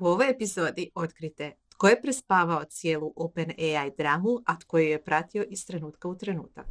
[0.00, 5.66] U ovoj epizodi otkrite tko je prespavao cijelu OpenAI dramu, a tko je pratio iz
[5.66, 6.66] trenutka u trenutak.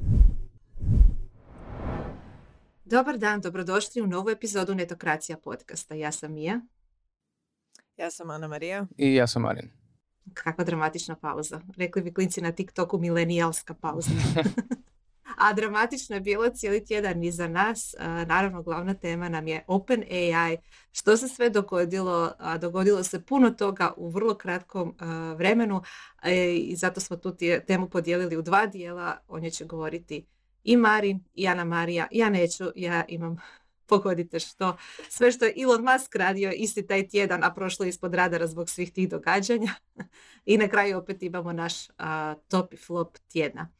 [2.85, 5.95] Dobar dan, dobrodošli u novu epizodu Netokracija podcasta.
[5.95, 6.61] Ja sam Mija.
[7.97, 8.85] Ja sam Ana Marija.
[8.97, 9.69] I ja sam Marin.
[10.33, 11.61] Kakva dramatična pauza.
[11.77, 14.11] Rekli bi klinci na TikToku milenijalska pauza.
[15.37, 17.95] A dramatično je bilo cijeli tjedan i za nas.
[18.27, 20.57] Naravno, glavna tema nam je Open AI.
[20.91, 22.31] Što se sve dogodilo?
[22.61, 24.95] Dogodilo se puno toga u vrlo kratkom
[25.37, 25.81] vremenu
[26.67, 27.35] i zato smo tu
[27.67, 29.17] temu podijelili u dva dijela.
[29.27, 30.25] O njoj će govoriti
[30.65, 32.07] i Marin i Ana Marija.
[32.11, 33.37] Ja neću, ja imam
[33.89, 34.77] pogodite što.
[35.09, 38.69] Sve što je Elon Musk radio isti taj tjedan, a prošlo je ispod radara zbog
[38.69, 39.73] svih tih događanja.
[40.45, 41.87] I na kraju opet imamo naš
[42.47, 43.71] top i flop tjedna.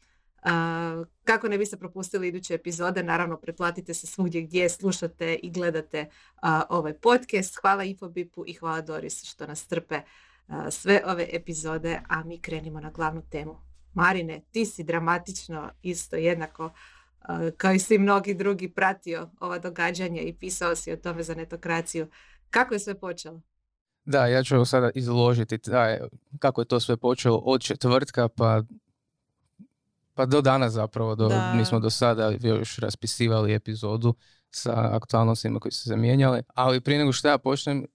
[1.24, 6.10] Kako ne biste propustili iduće epizode, naravno pretplatite se svugdje gdje slušate i gledate
[6.70, 7.56] ovaj podcast.
[7.62, 10.00] Hvala Infobipu i hvala Doris što nas trpe
[10.70, 13.58] sve ove epizode, a mi krenimo na glavnu temu.
[13.94, 16.72] Marine, ti si dramatično isto jednako
[17.58, 22.08] kao i svi mnogi drugi pratio ova događanja i pisao si o tome za netokraciju.
[22.50, 23.42] Kako je sve počelo?
[24.06, 26.00] Da, ja ću sada izložiti taj,
[26.40, 28.62] kako je to sve počelo od četvrtka pa
[30.16, 34.16] pa do danas zapravo, do, mi smo do sada još raspisivali epizodu
[34.50, 37.86] sa aktualnostima koji su se mijenjale, ali prije nego što ja počnem,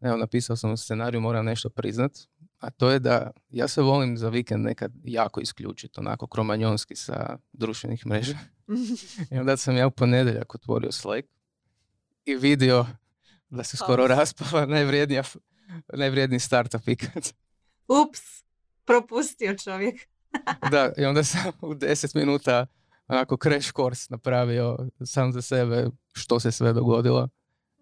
[0.00, 2.12] evo napisao sam u scenariju, moram nešto priznat,
[2.58, 7.38] a to je da ja se volim za vikend nekad jako isključiti, onako kromanjonski sa
[7.52, 8.38] društvenih mreža.
[9.32, 11.28] I onda sam ja u ponedjeljak otvorio Slack
[12.24, 12.86] i vidio
[13.50, 14.08] da se skoro
[14.66, 15.22] najvrijednija,
[15.94, 17.32] najvrijedniji startup ikad.
[17.88, 18.20] Ups,
[18.84, 20.13] propustio čovjek.
[20.70, 22.66] da, i onda sam u deset minuta
[23.08, 27.28] onako crash course napravio sam za sebe što se sve dogodilo.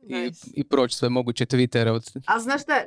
[0.02, 1.88] I, i proći sve moguće Twittere.
[1.88, 2.10] Od...
[2.26, 2.84] Ali znaš šta,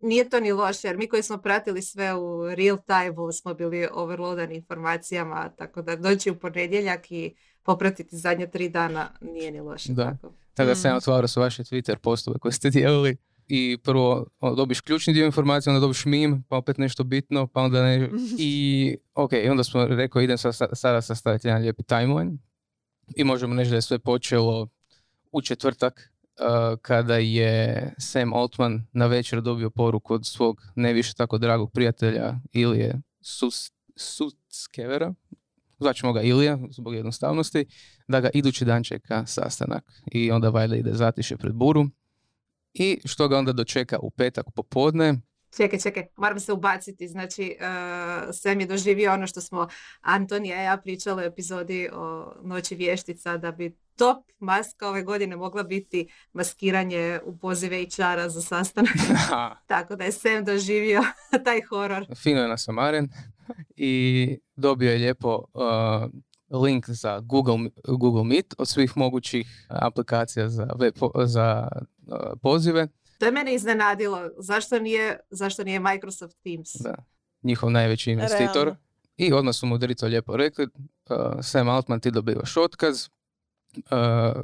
[0.00, 3.88] nije to ni loše, jer mi koji smo pratili sve u real time smo bili
[3.92, 9.92] overloadani informacijama, tako da doći u ponedjeljak i popratiti zadnje tri dana nije ni loše.
[9.92, 10.10] Da.
[10.10, 10.34] Tako.
[10.54, 10.96] Tada sam mm.
[10.96, 13.16] otvarao su vaše Twitter postove koje ste dijelili
[13.48, 17.60] i prvo ono, dobiš ključni dio informacije, onda dobiš mim, pa opet nešto bitno, pa
[17.60, 18.10] onda ne...
[18.38, 20.38] I ok, i onda smo rekao idem
[20.72, 22.32] sada sastaviti jedan lijepi timeline
[23.16, 24.68] i možemo reći da je sve počelo
[25.32, 26.10] u četvrtak
[26.82, 32.34] kada je Sam Altman na večer dobio poruku od svog ne više tako dragog prijatelja
[32.52, 33.00] Ilije
[33.96, 35.14] Suckevera,
[35.78, 37.66] zvaćemo ga Ilija zbog jednostavnosti,
[38.08, 39.84] da ga idući dan čeka sastanak.
[40.12, 41.86] I onda valjda ide zatiše pred buru
[42.74, 45.14] i što ga onda dočeka u petak popodne,
[45.56, 47.08] Čekaj, čekaj, moram se ubaciti.
[47.08, 49.68] Znači, uh, Sam je doživio ono što smo
[50.00, 55.36] Antonija i ja pričali u epizodi o Noći vještica, da bi top maska ove godine
[55.36, 58.94] mogla biti maskiranje u pozive HR-a za sastanak.
[59.66, 61.02] Tako da je Sam doživio
[61.44, 62.06] taj horor.
[62.22, 63.08] Fino je nasamaren
[63.76, 67.58] i dobio je lijepo uh, link za Google,
[67.98, 71.68] Google Meet od svih mogućih aplikacija za, web, za
[72.42, 72.88] pozive.
[73.18, 74.30] To je mene iznenadilo.
[74.38, 76.74] Zašto nije, zašto nije Microsoft Teams?
[76.80, 76.94] Da,
[77.42, 78.74] njihov najveći investitor.
[79.16, 83.08] I odmah su mu to lijepo rekli, uh, Sam Altman ti dobivaš otkaz,
[83.76, 83.82] uh,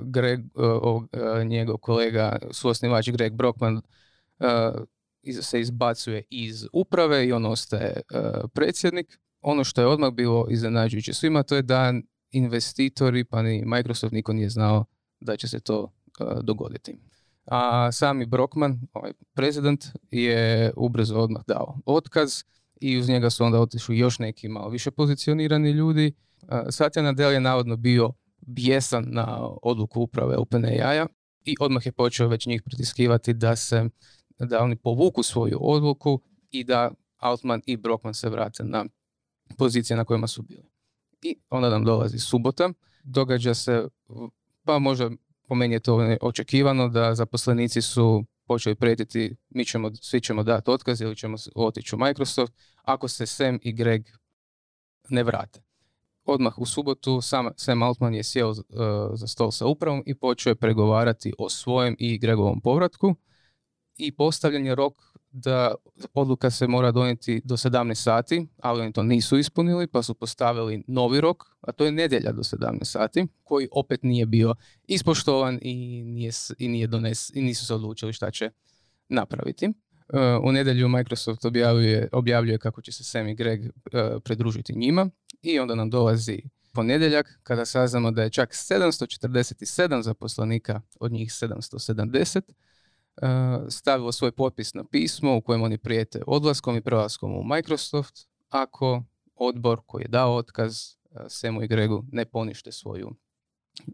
[0.03, 1.03] Greg, uh,
[1.44, 3.82] njegov kolega, suosnivač Greg Brockman
[5.42, 8.00] se izbacuje iz uprave i on ostaje
[8.53, 9.21] predsjednik.
[9.41, 11.92] Ono što je odmah bilo iznenađujuće svima to je da
[12.31, 14.84] investitori pa ni Microsoft niko nije znao
[15.21, 15.92] da će se to
[16.42, 16.98] dogoditi.
[17.45, 22.43] A sami Brockman, ovaj prezident, je ubrzo odmah dao otkaz
[22.81, 26.12] i uz njega su onda otišli još neki malo više pozicionirani ljudi.
[26.49, 31.06] Satya Nadell je navodno bio bijesan na odluku uprave OpenAI-a
[31.45, 33.89] i odmah je počeo već njih pritiskivati da se
[34.39, 36.21] da oni povuku svoju odluku
[36.51, 38.84] i da Altman i Brockman se vrate na
[39.59, 40.71] pozicije na kojima su bili.
[41.22, 42.71] I onda nam dolazi subota,
[43.05, 43.89] događa se,
[44.65, 45.11] pa možda
[45.50, 50.71] po meni je to očekivano da zaposlenici su počeli prijetiti mi ćemo, svi ćemo dati
[50.71, 52.53] otkaz ili ćemo otići u Microsoft
[52.83, 54.03] ako se Sam i Greg
[55.09, 55.63] ne vrate.
[56.24, 58.57] Odmah u subotu sam, Sam Altman je sjeo uh,
[59.15, 63.15] za stol sa upravom i počeo je pregovarati o svojem i Gregovom povratku
[64.00, 64.94] i postavljen je rok
[65.32, 65.74] da
[66.14, 70.84] odluka se mora donijeti do 17 sati, ali oni to nisu ispunili pa su postavili
[70.86, 74.54] novi rok, a to je nedjelja do 17 sati, koji opet nije bio
[74.86, 78.50] ispoštovan i, nije, i, nije dones, i nisu se odlučili šta će
[79.08, 79.66] napraviti.
[79.66, 83.70] Uh, u nedjelju Microsoft objavljuje, objavljuje kako će se Sam i Greg uh,
[84.24, 85.10] pridružiti njima
[85.42, 86.42] i onda nam dolazi
[86.72, 92.41] ponedjeljak kada saznamo da je čak 747 zaposlenika od njih 770
[93.69, 98.15] stavilo svoj potpis na pismo u kojem oni prijete odlaskom i prelaskom u Microsoft
[98.49, 99.03] ako
[99.34, 100.77] odbor koji je dao otkaz
[101.28, 103.11] Semu i Gregu ne ponište svoju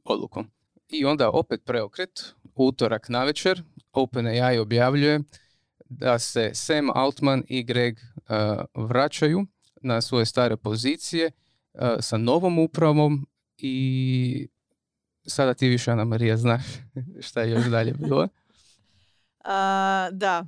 [0.04, 0.44] odluku.
[0.88, 3.62] I onda opet preokret, utorak na večer,
[3.92, 5.20] OpenAI objavljuje
[5.88, 7.98] da se Sam Altman i Greg
[8.74, 9.46] vraćaju
[9.82, 11.30] na svoje stare pozicije
[12.00, 13.26] sa novom upravom
[13.58, 14.48] i
[15.26, 16.62] sada ti više, Ana Marija, znaš
[17.26, 18.28] šta je još dalje bilo.
[20.12, 20.46] Da,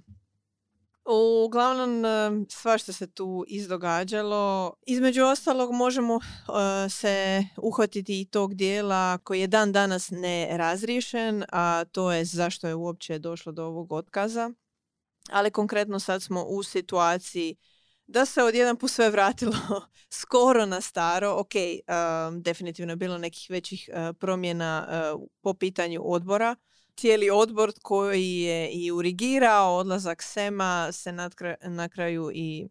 [1.45, 2.05] Uglavnom,
[2.51, 4.75] svašta se tu izdogađalo.
[4.87, 6.21] Između ostalog, možemo
[6.91, 12.69] se uhvatiti i tog dijela koji je dan danas ne razriješen, a to je zašto
[12.69, 14.51] je uopće došlo do ovog otkaza.
[15.31, 17.57] Ali konkretno sad smo u situaciji
[18.07, 19.57] da se odjedan put sve vratilo
[20.21, 21.31] skoro na staro.
[21.31, 21.53] Ok,
[22.41, 24.89] definitivno je bilo nekih većih promjena
[25.41, 26.57] po pitanju odbora
[26.99, 31.13] cijeli odbor koji je i urigirao odlazak Sema se
[31.63, 32.69] na kraju i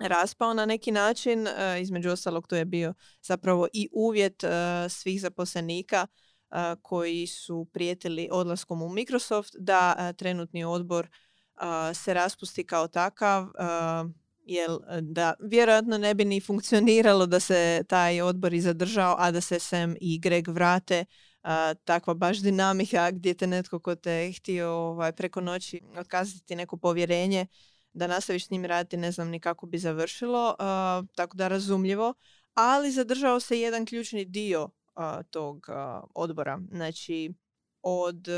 [0.00, 1.46] raspao na neki način.
[1.46, 4.48] E, između ostalog to je bio zapravo i uvjet e,
[4.88, 11.08] svih zaposlenika e, koji su prijetili odlaskom u Microsoft da trenutni odbor
[11.94, 13.46] se raspusti kao takav
[14.44, 19.40] jer da vjerojatno ne bi ni funkcioniralo da se taj odbor i zadržao, a da
[19.40, 21.04] se Sam i Greg vrate
[21.84, 27.46] takva baš dinamika gdje te netko ko te htio ovaj, preko noći otkazati neko povjerenje
[27.92, 30.54] da nastaviš s njim raditi, ne znam ni kako bi završilo,
[31.14, 32.14] tako da razumljivo,
[32.54, 34.68] ali zadržao se jedan ključni dio
[35.30, 35.66] tog
[36.14, 36.60] odbora.
[36.70, 37.34] Znači,
[37.82, 38.28] od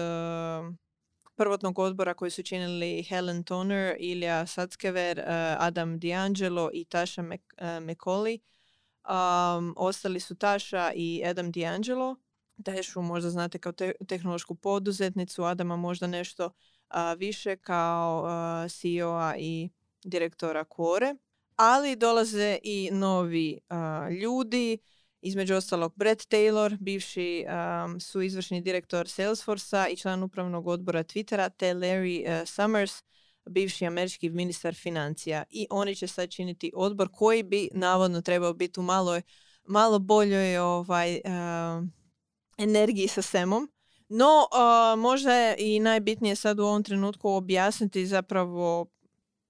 [1.34, 5.22] prvotnog odbora koji su činili Helen Toner, Ilja Satskever,
[5.58, 7.22] Adam D'Angelo i Tasha
[7.60, 8.38] McCauley.
[9.08, 12.16] Um, ostali su Tasha i Adam D'Angelo
[12.64, 13.72] Tešu možda znate kao
[14.08, 16.50] tehnološku poduzetnicu, Adama možda nešto
[17.18, 18.24] više kao
[18.68, 19.68] CEO-a i
[20.04, 21.14] direktora Kore.
[21.56, 23.58] Ali dolaze i novi
[24.22, 24.78] ljudi,
[25.20, 27.44] između ostalog Brett Taylor, bivši
[28.00, 32.92] su izvršni direktor Salesforcea i član upravnog odbora Twittera, te Larry Summers,
[33.50, 35.44] bivši američki ministar financija.
[35.50, 39.22] I oni će sad činiti odbor koji bi navodno trebao biti u maloj,
[39.64, 41.20] malo boljoj ovaj,
[42.58, 43.70] energiji sa semom.
[44.08, 44.46] No,
[44.98, 48.86] možda je i najbitnije sad u ovom trenutku objasniti zapravo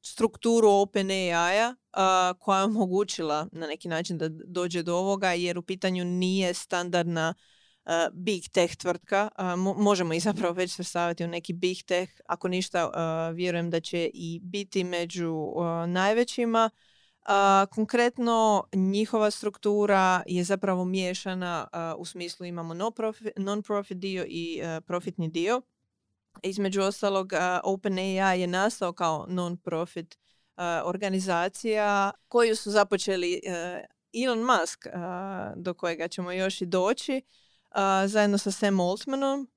[0.02, 5.62] strukturu OpenAI-a uh, koja je omogućila na neki način da dođe do ovoga jer u
[5.62, 7.34] pitanju nije standardna
[8.12, 9.28] big tech tvrtka.
[9.76, 12.12] možemo i zapravo već svrstavati u neki big tech.
[12.26, 12.90] Ako ništa,
[13.34, 15.34] vjerujem da će i biti među
[15.88, 16.70] najvećima
[17.70, 21.68] konkretno njihova struktura je zapravo miješana
[21.98, 22.74] u smislu imamo
[23.36, 25.62] non-profit dio i profitni dio.
[26.42, 27.32] Između ostalog
[27.64, 30.18] OpenAI je nastao kao non-profit
[30.84, 33.40] organizacija koju su započeli
[34.24, 34.86] Elon Musk
[35.56, 37.22] do kojega ćemo još i doći
[38.06, 39.50] zajedno sa Sam Altmanom.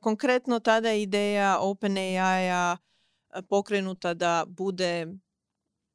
[0.00, 2.76] Konkretno tada je ideja OpenAI-a
[3.48, 5.06] pokrenuta da bude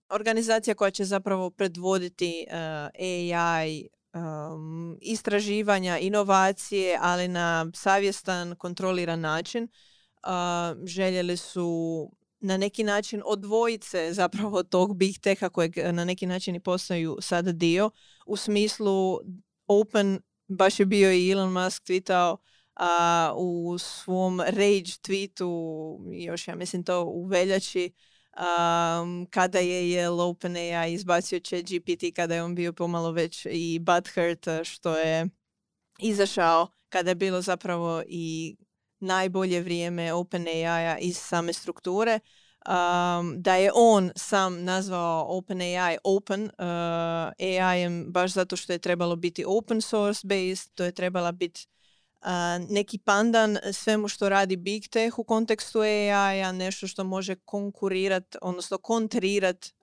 [0.10, 9.64] organizacija koja će zapravo predvoditi eh, AI um, istraživanja, inovacije, ali na savjestan, kontroliran način.
[9.64, 16.56] Uh, željeli su na neki način odvojice zapravo tog big teha kojeg na neki način
[16.56, 17.90] i postaju sada dio.
[18.26, 19.20] U smislu
[19.68, 22.38] open, baš je bio i Elon Musk tweetao
[22.76, 27.92] a, u svom rage tweetu, još ja mislim to u veljači,
[28.38, 33.80] um, kada je je OpenAI izbacio će GPT, kada je on bio pomalo već i
[33.80, 35.28] butthurt što je
[36.00, 38.56] izašao, kada je bilo zapravo i
[39.00, 42.20] najbolje vrijeme OpenAI-a iz same strukture.
[42.68, 46.50] Um, da je on sam nazvao OpenAI open uh,
[47.40, 51.68] AI baš zato što je trebalo biti open source based, to je trebala biti
[52.70, 58.78] neki pandan svemu što radi Big Tech u kontekstu AI-a, nešto što može konkurirati, odnosno
[58.78, 59.74] kontrirati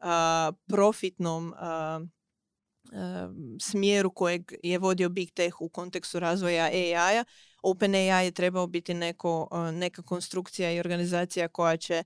[0.69, 1.55] profitnom
[3.61, 7.25] smjeru kojeg je vodio Big Tech u kontekstu razvoja AI-a.
[7.63, 12.03] OpenAI je trebao biti neko, neka konstrukcija i organizacija koja će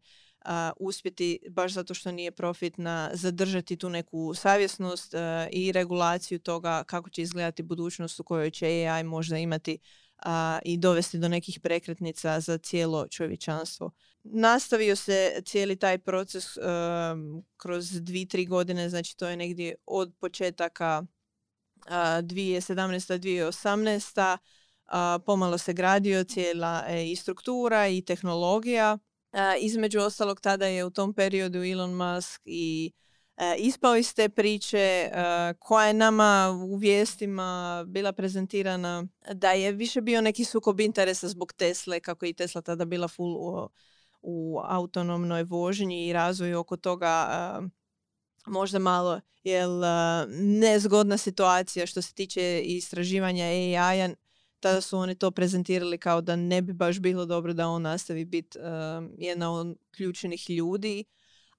[0.76, 5.14] uspjeti, baš zato što nije profitna, zadržati tu neku savjesnost
[5.50, 9.78] i regulaciju toga kako će izgledati budućnost u kojoj će AI možda imati
[10.18, 13.90] a, i dovesti do nekih prekretnica za cijelo čovječanstvo.
[14.24, 20.12] Nastavio se cijeli taj proces um, kroz dvi, tri godine, znači to je negdje od
[20.20, 23.18] početaka uh, 2017.
[23.18, 24.38] 2018.
[25.26, 28.98] pomalo se gradio cijela e, i struktura i tehnologija.
[29.60, 32.92] Između ostalog tada je u tom periodu Elon Musk i
[33.58, 35.10] ispao iz te priče e,
[35.58, 41.52] koja je nama u vijestima bila prezentirana da je više bio neki sukob interesa zbog
[41.52, 43.68] Tesle, kako je i Tesla tada bila full u,
[44.22, 47.68] u autonomnoj vožnji i razvoju oko toga e,
[48.46, 49.70] možda malo jel
[50.38, 54.08] nezgodna situacija što se tiče istraživanja AI-a
[54.60, 58.24] tada su oni to prezentirali kao da ne bi baš bilo dobro da on nastavi
[58.24, 58.58] biti
[59.18, 61.04] jedna od ključnih ljudi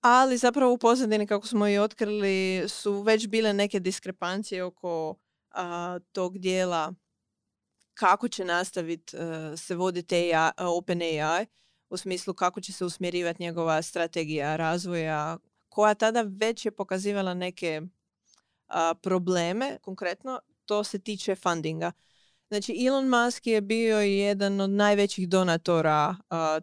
[0.02, 5.16] ali zapravo u pozadini kako smo i otkrili su već bile neke diskrepancije oko
[6.12, 6.94] tog dijela
[7.94, 11.46] kako će nastaviti e, se voditi AI, Open AI
[11.90, 15.38] u smislu kako će se usmjerivati njegova strategija razvoja
[15.70, 17.82] koja tada već je pokazivala neke
[19.02, 21.92] probleme konkretno to se tiče fundinga.
[22.48, 26.16] Znači Elon Musk je bio jedan od najvećih donatora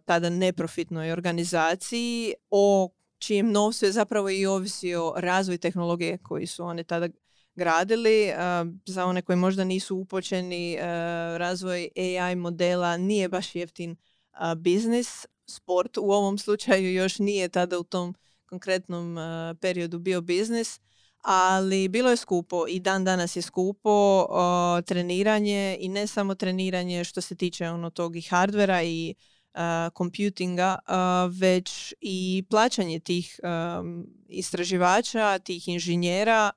[0.04, 6.84] tada neprofitnoj organizaciji o čijem novcu je zapravo i ovisio razvoj tehnologije koji su oni
[6.84, 7.08] tada
[7.54, 8.32] gradili.
[8.86, 10.76] Za one koji možda nisu upočeni,
[11.36, 13.96] razvoj AI modela nije baš jeftin
[14.56, 15.26] biznis.
[15.48, 18.14] Sport u ovom slučaju još nije tada u tom
[18.48, 19.16] konkretnom
[19.60, 20.80] periodu bio biznis,
[21.22, 24.26] ali bilo je skupo i dan danas je skupo
[24.86, 29.14] treniranje i ne samo treniranje što se tiče ono tog i hardvera i
[29.96, 30.78] computinga,
[31.40, 33.40] već i plaćanje tih
[34.28, 36.50] istraživača, tih inženjera,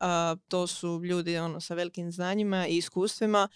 [0.47, 3.47] to su ljudi ono, sa velikim znanjima i iskustvima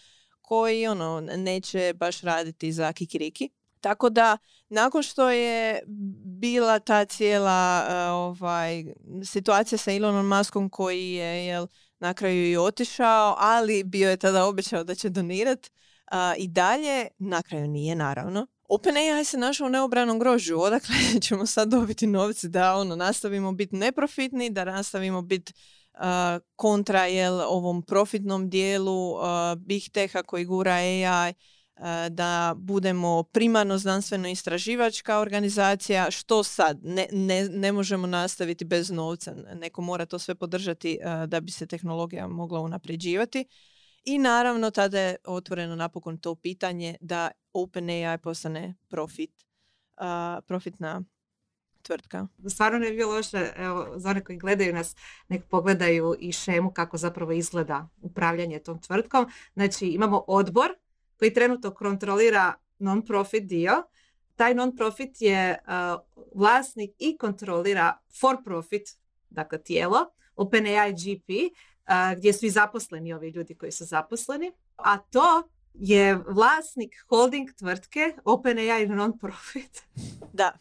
[0.41, 3.49] koji ono, neće baš raditi za kikiriki.
[3.81, 4.37] Tako da,
[4.69, 5.81] nakon što je
[6.25, 8.85] bila ta cijela ovaj,
[9.25, 11.67] situacija sa Elonom Muskom koji je jel,
[11.99, 15.69] na kraju i otišao, ali bio je tada obećao da će donirati
[16.37, 18.47] i dalje, na kraju nije naravno.
[18.73, 20.59] OpenAI se našao u neobranom grožu.
[20.59, 20.95] Odakle
[21.27, 25.53] ćemo sad dobiti novce da ono, nastavimo biti neprofitni, da nastavimo biti
[25.93, 25.99] uh,
[26.55, 29.21] kontra jel, ovom profitnom dijelu uh,
[29.57, 31.33] big teha koji gura AI,
[32.09, 36.11] da budemo primarno znanstveno istraživačka organizacija.
[36.11, 36.79] Što sad?
[36.83, 39.35] Ne, ne, ne možemo nastaviti bez novca.
[39.55, 43.45] Neko mora to sve podržati da bi se tehnologija mogla unapređivati.
[44.03, 49.31] I naravno tada je otvoreno napokon to pitanje da OpenAI postane profit,
[49.97, 51.01] uh, profitna
[51.81, 52.27] tvrtka.
[52.47, 54.95] Stvarno ne bi bilo loše, evo, za one koji gledaju nas,
[55.27, 59.25] nek pogledaju i šemu kako zapravo izgleda upravljanje tom tvrtkom.
[59.53, 60.69] Znači imamo odbor
[61.19, 63.83] koji trenutno kontrolira non-profit dio.
[64.35, 65.57] Taj non-profit je
[66.35, 68.97] vlasnik i kontrolira for-profit,
[69.29, 69.97] dakle tijelo,
[70.35, 71.29] OpenAI GP,
[72.17, 74.51] gdje su i zaposleni ovi ljudi koji su zaposleni.
[74.77, 79.83] A to je vlasnik holding tvrtke OpenAI non-profit.
[80.33, 80.57] Da.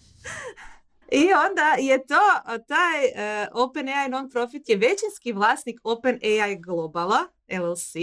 [1.12, 2.20] I onda je to,
[2.68, 7.94] taj uh, OpenAI non-profit je većinski vlasnik OpenAI Globala, LLC,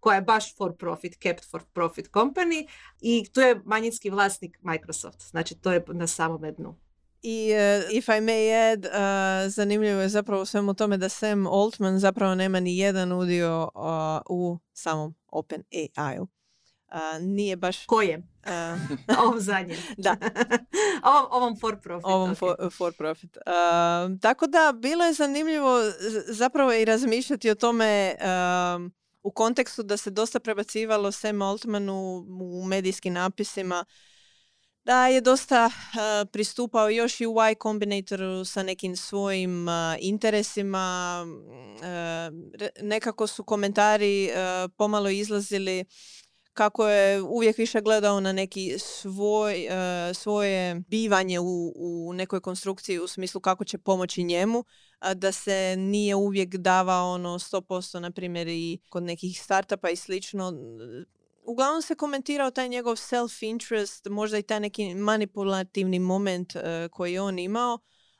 [0.00, 2.66] koja je baš for profit, kept for profit company
[3.00, 5.20] i tu je manjinski vlasnik Microsoft.
[5.20, 6.76] Znači to je na samome dnu.
[7.22, 11.98] I uh, if I may add, uh, zanimljivo je zapravo svemu tome da Sam Altman
[11.98, 13.68] zapravo nema ni jedan udio
[14.28, 16.28] u samom OpenAI-u
[17.20, 17.86] nije baš...
[17.86, 18.28] Kojem?
[18.46, 19.78] Uh, ovom zadnjem.
[19.96, 20.16] da.
[21.10, 22.04] ovom, ovom for profit.
[22.06, 22.34] Ovom
[22.70, 23.38] for, profit.
[24.20, 25.80] tako da bilo je zanimljivo
[26.28, 28.16] zapravo i razmišljati o tome
[29.22, 33.84] u kontekstu da se dosta prebacivalo Sam Altmanu u medijskim napisima
[34.84, 35.70] da je dosta
[36.32, 39.66] pristupao još i u Y Combinatoru sa nekim svojim
[40.00, 41.26] interesima.
[42.80, 44.30] nekako su komentari
[44.76, 45.84] pomalo izlazili
[46.52, 52.98] kako je uvijek više gledao na neki svoj, uh, svoje bivanje u, u nekoj konstrukciji
[52.98, 54.64] u smislu kako će pomoći njemu,
[55.14, 60.52] da se nije uvijek davao ono 100% na primjer i kod nekih startupa i slično.
[61.42, 67.20] Uglavnom se komentirao taj njegov self-interest, možda i taj neki manipulativni moment uh, koji je
[67.20, 67.78] on imao,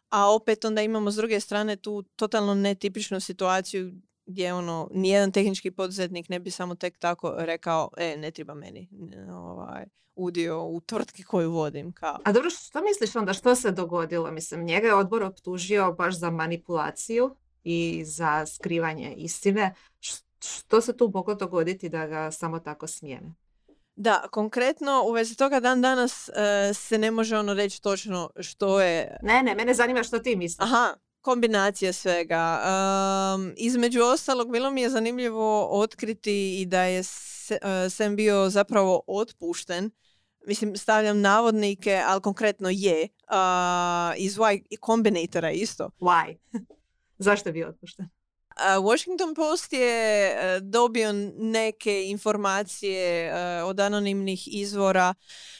[0.08, 3.92] a opet onda imamo s druge strane tu totalno netipičnu situaciju
[4.26, 8.88] gdje ono, nijedan tehnički poduzetnik ne bi samo tek tako rekao, e, ne treba meni
[9.30, 11.92] ovaj, udio u tvrtki koju vodim.
[11.92, 12.18] Kao.
[12.24, 14.30] A dobro, što misliš onda, što se dogodilo?
[14.30, 19.74] Mislim, njega je odbor optužio baš za manipulaciju i za skrivanje istine.
[20.00, 20.31] Što
[20.80, 23.34] se tu moglo dogoditi da ga samo tako smijene?
[23.96, 28.80] Da, konkretno u vezi toga dan danas e, se ne može ono reći točno što
[28.80, 29.16] je...
[29.22, 30.64] Ne, ne, mene zanima što ti misliš.
[30.68, 32.62] Aha, kombinacija svega.
[33.34, 37.02] Um, između ostalog, bilo mi je zanimljivo otkriti i da je
[37.90, 39.90] Sam bio zapravo otpušten
[40.46, 44.38] mislim stavljam navodnike, ali konkretno je, uh, iz
[44.70, 45.90] Y Combinatora isto.
[46.00, 46.37] Why?
[47.18, 48.08] Zašto je bio otpušten?
[48.82, 55.14] Washington Post je e, dobio neke informacije e, od anonimnih izvora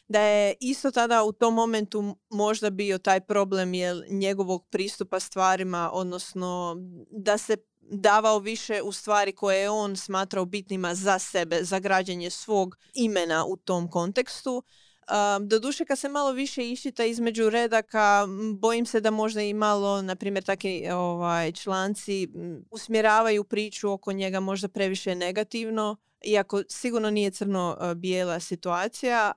[0.09, 5.91] da je isto tada u tom momentu možda bio taj problem jer njegovog pristupa stvarima,
[5.93, 6.77] odnosno
[7.11, 12.31] da se davao više u stvari koje je on smatrao bitnima za sebe, za građenje
[12.31, 14.63] svog imena u tom kontekstu.
[15.11, 18.27] Um, Doduše kad se malo više iščita između redaka,
[18.59, 22.29] bojim se da možda i malo, na primjer, takvi ovaj, članci
[22.71, 29.33] usmjeravaju priču oko njega možda previše negativno, iako sigurno nije crno-bijela situacija,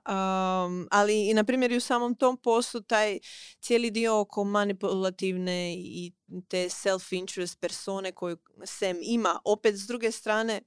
[0.90, 3.18] ali i na primjer i u samom tom poslu taj
[3.60, 6.12] cijeli dio oko manipulativne i
[6.48, 10.62] te self-interest persone koju Sam ima, opet s druge strane,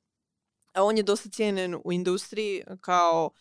[0.75, 3.31] on je dosta cijenjen u industriji kao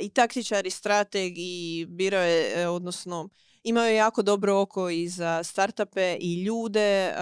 [0.00, 3.28] i taktičar i strateg i birao je, e, odnosno
[3.62, 7.14] imao je jako dobro oko i za startupe i ljude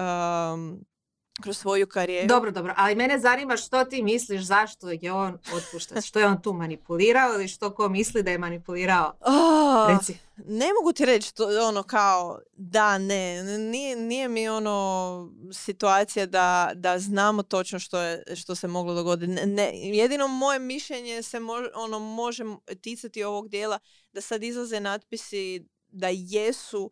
[1.41, 2.27] kroz svoju karijeru.
[2.27, 6.41] Dobro, dobro, ali mene zanima što ti misliš zašto je on otpušten, što je on
[6.41, 9.13] tu manipulirao ili što ko misli da je manipulirao?
[9.19, 10.17] Oh, Reci.
[10.37, 16.71] Ne mogu ti reći to, ono kao da, ne, nije, nije mi ono situacija da,
[16.75, 19.31] da znamo točno što, je, što se moglo dogoditi.
[19.31, 22.43] Ne, jedino moje mišljenje se može, ono, može
[22.81, 23.79] ticati ovog dijela
[24.11, 26.91] da sad izlaze natpisi da jesu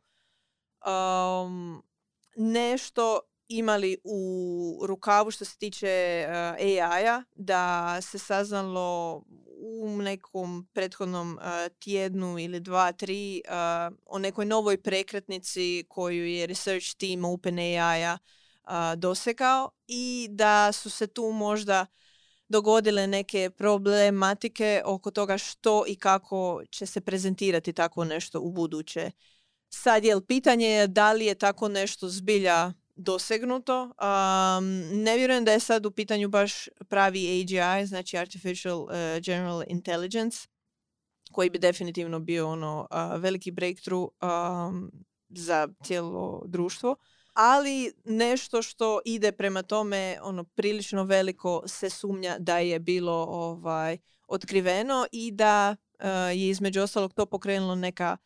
[0.85, 1.83] um,
[2.35, 3.19] nešto
[3.57, 9.23] imali u rukavu što se tiče uh, AI-a, da se saznalo
[9.61, 11.43] u nekom prethodnom uh,
[11.79, 18.17] tjednu ili dva, tri uh, o nekoj novoj prekretnici koju je research team OpenAI-a
[18.95, 21.85] dosegao i da su se tu možda
[22.49, 29.11] dogodile neke problematike oko toga što i kako će se prezentirati tako nešto u buduće.
[29.69, 33.83] Sad je pitanje je da li je tako nešto zbilja dosegnuto.
[33.83, 34.65] Um,
[35.03, 38.89] ne vjerujem da je sad u pitanju baš pravi AGI, znači Artificial uh,
[39.25, 40.47] General Intelligence,
[41.31, 44.91] koji bi definitivno bio ono veliki breakthrough um,
[45.29, 46.95] za cijelo društvo.
[47.33, 53.97] Ali nešto što ide prema tome ono prilično veliko se sumnja da je bilo ovaj
[54.27, 56.05] otkriveno i da uh,
[56.37, 58.17] je između ostalog to pokrenulo neka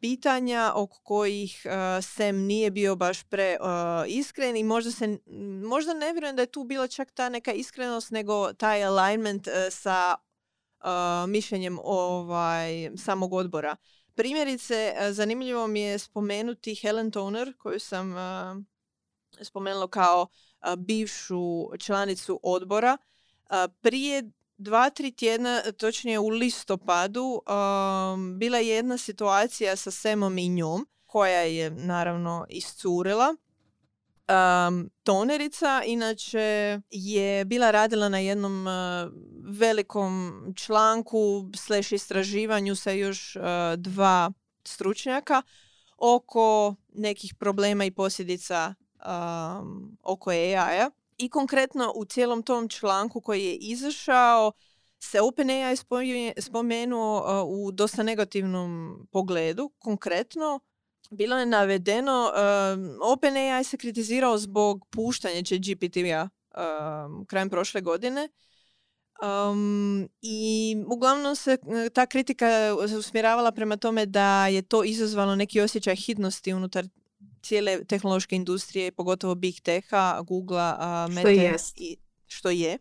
[0.00, 3.56] pitanja oko kojih uh, Sam nije bio baš pre
[4.06, 5.18] iskren i možda, se,
[5.64, 10.16] možda ne vjerujem da je tu bila čak ta neka iskrenost nego taj alignment sa
[11.28, 13.76] mišljenjem ovaj, samog odbora.
[14.14, 18.14] Primjerice, zanimljivo mi je spomenuti Helen Toner, koju sam
[19.40, 20.26] spomenula kao
[20.78, 22.96] bivšu članicu odbora.
[23.80, 30.48] Prije dva, tri tjedna, točnije u listopadu, um, bila je jedna situacija sa Semom i
[30.48, 33.36] njom, koja je naravno iscurila.
[34.28, 38.72] Um, tonerica inače je bila radila na jednom uh,
[39.58, 43.42] velikom članku slash istraživanju sa još uh,
[43.76, 44.32] dva
[44.64, 45.42] stručnjaka
[45.96, 53.44] oko nekih problema i posljedica um, oko AI-a i konkretno u cijelom tom članku koji
[53.44, 54.52] je izašao
[55.00, 55.76] se OpenAI
[56.40, 59.70] spomenuo u dosta negativnom pogledu.
[59.78, 60.60] Konkretno,
[61.10, 62.32] bilo je navedeno,
[62.74, 68.28] um, OpenAI se kritizirao zbog puštanja GPT-a um, krajem prošle godine.
[69.22, 71.58] Um, I uglavnom se
[71.92, 72.46] ta kritika
[72.98, 76.84] usmjeravala prema tome da je to izazvalo neki osjećaj hitnosti unutar
[77.44, 80.72] cijele tehnološke industrije, pogotovo big teha, Google,
[81.10, 82.78] Meta i što je.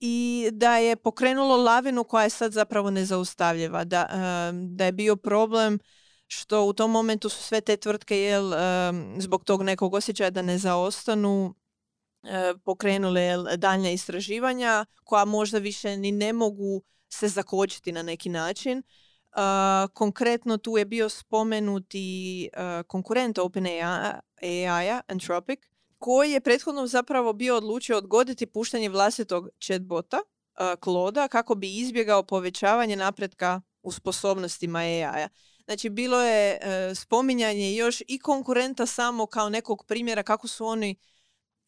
[0.00, 3.84] I da je pokrenulo lavinu koja je sad zapravo nezaustavljiva.
[3.84, 4.08] Da,
[4.52, 5.78] da je bio problem
[6.26, 8.52] što u tom momentu su sve te tvrtke jel,
[9.18, 11.54] zbog tog nekog osjećaja da ne zaostanu
[12.22, 18.28] e, pokrenule jel, daljnja istraživanja koja možda više ni ne mogu se zakočiti na neki
[18.28, 18.82] način
[19.92, 25.60] konkretno tu je bio spomenuti uh, konkurent OpenAI-a, Anthropic,
[25.98, 32.22] koji je prethodno zapravo bio odlučio odgoditi puštanje vlastitog chatbota, uh, Kloda, kako bi izbjegao
[32.22, 35.28] povećavanje napretka u sposobnostima AI-a.
[35.64, 36.58] Znači, bilo je
[36.94, 40.96] spominjanje još i konkurenta samo kao nekog primjera kako su oni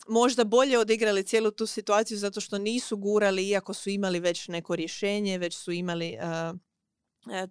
[0.09, 4.77] možda bolje odigrali cijelu tu situaciju zato što nisu gurali, iako su imali već neko
[4.77, 6.53] rješenje, već su imali E,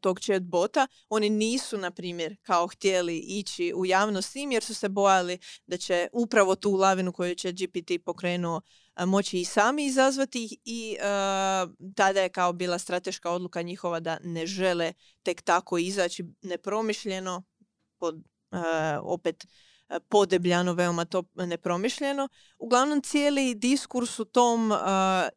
[0.01, 4.89] tog chatbota, oni nisu, na primjer, kao htjeli ići u javnost tim jer su se
[4.89, 8.61] bojali da će upravo tu lavinu koju će GPT pokrenuo
[8.95, 11.03] e, moći i sami izazvati i e,
[11.95, 17.43] tada je kao bila strateška odluka njihova da ne žele tek tako izaći nepromišljeno
[17.99, 18.23] pod
[19.01, 19.45] opet
[20.09, 22.27] podebljano, veoma to nepromišljeno.
[22.59, 24.77] Uglavnom cijeli diskurs u tom uh,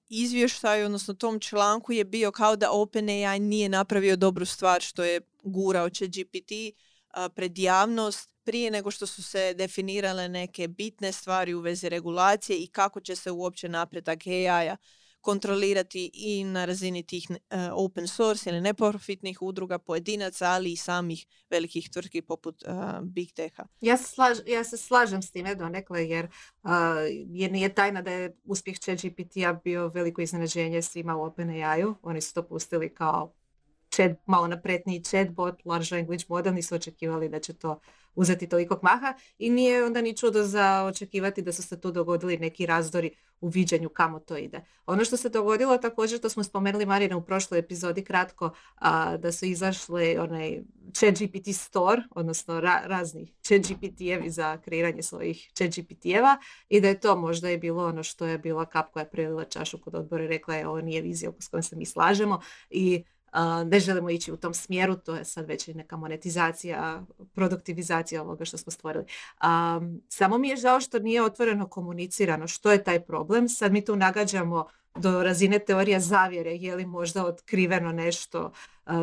[0.08, 5.20] izvještaju, odnosno tom članku je bio kao da OpenAI nije napravio dobru stvar što je
[5.42, 11.54] gurao će GPT uh, pred javnost prije nego što su se definirale neke bitne stvari
[11.54, 14.76] u vezi regulacije i kako će se uopće napredak AI-a
[15.24, 17.36] kontrolirati i na razini tih uh,
[17.72, 23.66] open source ili neprofitnih udruga pojedinaca, ali i samih velikih tvrtki poput uh, Big Techa.
[23.80, 26.24] Ja se, slaž, ja se slažem s time donekle jer
[26.62, 26.70] uh,
[27.28, 31.94] je nije tajna da je uspjeh ChatGPT-a bio veliko iznenađenje svima u OpenAI-u.
[32.02, 33.32] Oni su to pustili kao
[33.90, 37.80] chat, malo napretniji chatbot, large language model, nisu očekivali da će to
[38.14, 42.38] uzeti tolikog maha i nije onda ni čudo za očekivati da su se tu dogodili
[42.38, 44.64] neki razdori u viđenju kamo to ide.
[44.86, 49.32] Ono što se dogodilo također, to smo spomenuli Marina u prošloj epizodi kratko, a, da
[49.32, 55.70] su izašle onaj chat GPT store, odnosno ra, razni chat GPT-evi za kreiranje svojih chat
[55.70, 56.36] GPT-eva
[56.68, 59.44] i da je to možda je bilo ono što je bila kap koja je prelila
[59.44, 63.04] čašu kod odbora i rekla je ovo nije vizija s kojom se mi slažemo i
[63.66, 67.02] ne želimo ići u tom smjeru, to je sad već neka monetizacija,
[67.34, 69.04] produktivizacija ovoga što smo stvorili.
[70.08, 73.48] samo mi je žao što nije otvoreno komunicirano što je taj problem.
[73.48, 74.66] Sad mi tu nagađamo
[74.96, 78.52] do razine teorija zavjere, je li možda otkriveno nešto,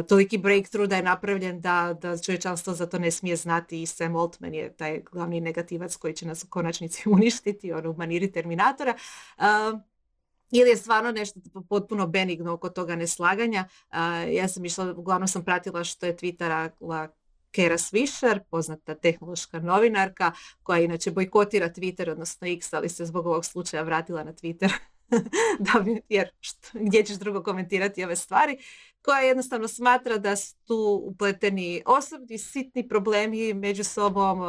[0.09, 4.15] toliki breakthrough da je napravljen da, da čovječanstvo za to ne smije znati i Sam
[4.15, 8.95] Altman je taj glavni negativac koji će nas u konačnici uništiti, ono u maniri Terminatora
[10.51, 13.65] ili je stvarno nešto potpuno benigno oko toga neslaganja.
[14.31, 17.07] ja sam išla, uglavnom sam pratila što je Twitterala
[17.51, 20.31] Kera Swisher, poznata tehnološka novinarka,
[20.63, 24.71] koja inače bojkotira Twitter, odnosno X, ali se zbog ovog slučaja vratila na Twitter
[25.73, 28.57] da bi, jer što, gdje ćeš drugo komentirati ove stvari,
[29.01, 34.39] koja jednostavno smatra da su tu upleteni osobni sitni problemi među sobom,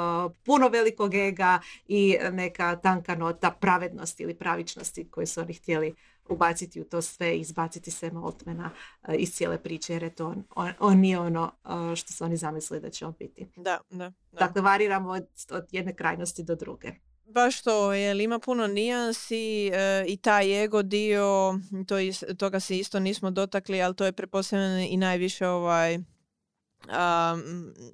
[0.45, 5.95] puno velikog ega i neka tanka nota pravednosti ili pravičnosti koju su oni htjeli
[6.29, 8.71] ubaciti u to sve i izbaciti se Altmana
[9.19, 11.53] iz cijele priče jer je to on, on, nije ono
[11.97, 13.47] što su oni zamislili da će on biti.
[13.57, 13.97] Da, da.
[13.99, 14.13] da.
[14.33, 16.93] Dakle, variramo od, od jedne krajnosti do druge.
[17.25, 21.59] Baš to, jer ima puno nijansi e, i taj ego dio,
[21.89, 25.99] to is, toga se isto nismo dotakli, ali to je prepostavljeno i najviše ovaj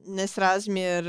[0.06, 1.04] nesrazmjer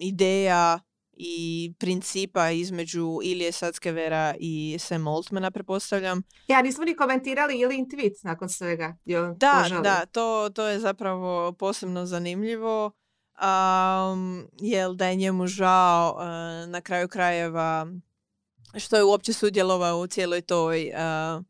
[0.00, 0.80] ideja
[1.12, 6.22] i principa između Ilije Satskevera i Sam Altmana, prepostavljam.
[6.48, 8.96] Ja, nismo ni komentirali ili tweet nakon svega.
[9.38, 12.92] da, da, to, to je zapravo posebno zanimljivo
[13.42, 17.86] um, jel da je njemu žao uh, na kraju krajeva
[18.78, 21.44] što je uopće sudjelovao u cijeloj toj uh,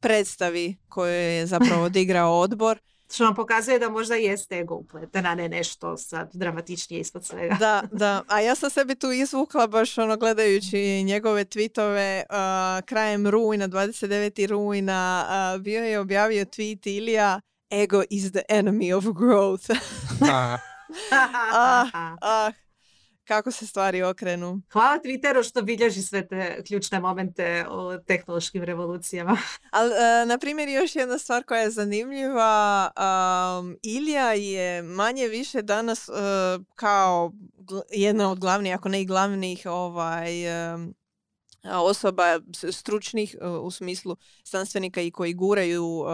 [0.00, 2.78] predstavi koju je zapravo odigrao odbor.
[3.14, 7.56] Što nam pokazuje da možda jeste ego upleten, a ne nešto sad dramatičnije ispod svega.
[7.60, 8.22] Da, da.
[8.28, 14.46] A ja sam sebi tu izvukla baš ono gledajući njegove tweetove uh, krajem rujna, 29.
[14.46, 19.70] rujna, uh, bio je objavio tweet Ilija Ego is the enemy of growth.
[21.12, 22.52] ah, ah,
[23.24, 24.60] kako se stvari okrenu.
[24.72, 29.38] Hvala Twitteru što bilježi sve te ključne momente o tehnološkim revolucijama.
[29.70, 32.90] Ali, uh, na primjer, još jedna stvar koja je zanimljiva.
[32.96, 36.14] Um, Ilija je manje više danas uh,
[36.74, 37.32] kao
[37.92, 40.30] jedna od glavnih, ako ne i glavnih ovaj,
[41.64, 42.40] osoba
[42.72, 46.04] stručnih u smislu znanstvenika i koji guraju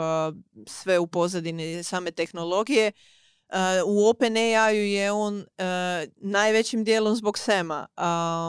[0.67, 2.93] sve u pozadini same tehnologije
[3.87, 5.45] u OpenAI-u je on uh,
[6.17, 7.87] najvećim dijelom zbog Sema.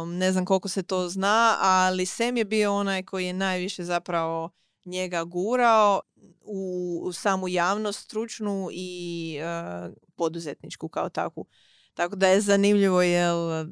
[0.07, 4.49] ne znam koliko se to zna, ali Sem je bio onaj koji je najviše zapravo
[4.85, 6.01] njega gurao
[6.41, 11.45] u, samu javnost stručnu i uh, poduzetničku kao takvu.
[11.93, 13.65] Tako da je zanimljivo jel,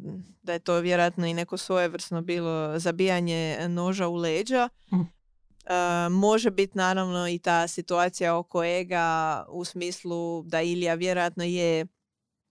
[0.44, 4.70] da je to vjerojatno i neko svojevrsno bilo zabijanje noža u leđa.
[4.94, 5.19] Mm.
[5.70, 11.86] E, može biti naravno i ta situacija oko ega u smislu da Ilija vjerojatno je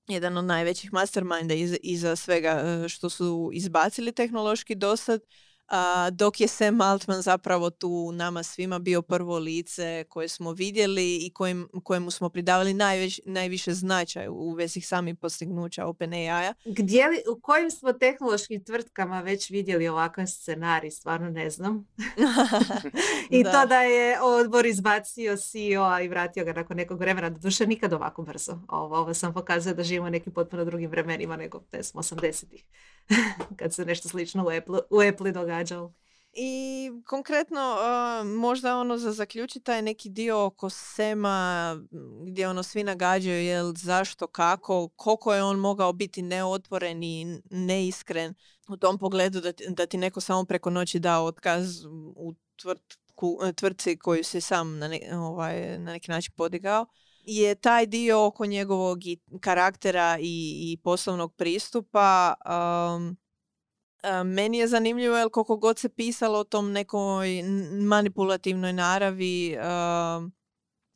[0.09, 2.50] jedan od najvećih masterminda iza, iza svega
[2.85, 5.20] e, što su izbacili tehnološki dosad,
[6.12, 11.31] dok je Sam Altman zapravo tu nama svima bio prvo lice koje smo vidjeli i
[11.31, 16.54] kojim, kojemu smo pridavali najveć, najviše značaj u vezi samih postignuća OpenAI-a.
[16.64, 21.88] Gdje li, u kojim smo tehnološkim tvrtkama već vidjeli ovakav scenarij, stvarno ne znam.
[23.31, 27.92] I to da je odbor izbacio CEO-a i vratio ga nakon nekog vremena, duše nikad
[27.92, 28.59] ovako brzo.
[28.68, 32.64] Ovo, ovo sam pokazuje da živimo nekim potpuno drugim vremenima nego smo 80-ih.
[33.59, 35.92] kad se nešto slično u Apple, u Apple događalo.
[36.32, 37.76] I konkretno
[38.24, 41.76] možda ono za zaključiti taj neki dio oko Sema
[42.26, 48.34] gdje ono svi nagađaju jel zašto, kako, koliko je on mogao biti neotvoren i neiskren
[48.68, 51.84] u tom pogledu da da ti neko samo preko noći da otkaz
[52.16, 56.86] u tvrtku, tvrtci koju se sam na, ovaj, na neki način podigao
[57.28, 58.98] je taj dio oko njegovog
[59.40, 63.16] karaktera i, i poslovnog pristupa um,
[64.24, 69.56] meni je zanimljivo jer koliko god se pisalo o tom nekoj manipulativnoj naravi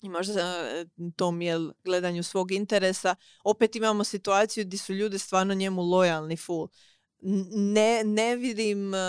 [0.02, 0.84] i možda e,
[1.16, 6.68] tom jel, gledanju svog interesa, opet imamo situaciju gdje su ljudi stvarno njemu lojalni full.
[7.54, 9.00] Ne, ne vidim uh,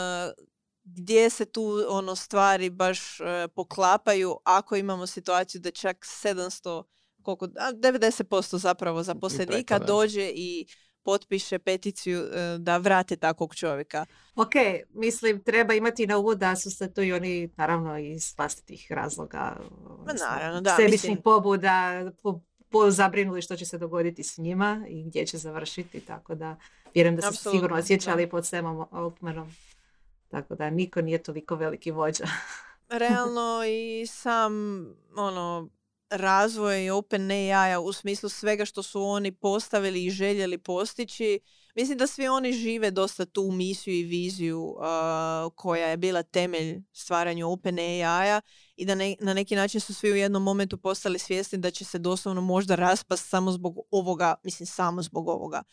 [0.83, 3.25] gdje se tu ono stvari baš uh,
[3.55, 6.83] poklapaju ako imamo situaciju da čak 700
[7.21, 10.65] koliko, 90% zapravo zaposlenika dođe i
[11.03, 14.05] potpiše peticiju e, da vrate takvog čovjeka.
[14.35, 14.53] Ok,
[14.93, 19.55] mislim treba imati na umu da su se to i oni naravno iz vlastitih razloga
[20.29, 25.25] naravno, da, sebičnih pobuda po, po, zabrinuli što će se dogoditi s njima i gdje
[25.25, 26.55] će završiti, tako da
[26.93, 29.55] vjerujem da su sigurno osjećali pod Samom Altmanom.
[30.27, 32.25] Tako da niko nije toliko veliki vođa.
[32.89, 33.63] Realno
[34.01, 34.53] i sam
[35.15, 35.69] ono
[36.13, 41.39] razvoj OpenAI-a u smislu svega što su oni postavili i željeli postići.
[41.75, 44.75] Mislim da svi oni žive dosta tu misiju i viziju
[45.55, 48.41] koja je bila temelj stvaranju OpenAI-a
[48.75, 51.99] i da na neki način su svi u jednom momentu postali svjesni da će se
[51.99, 55.63] doslovno možda raspast samo zbog ovoga, mislim samo zbog ovoga.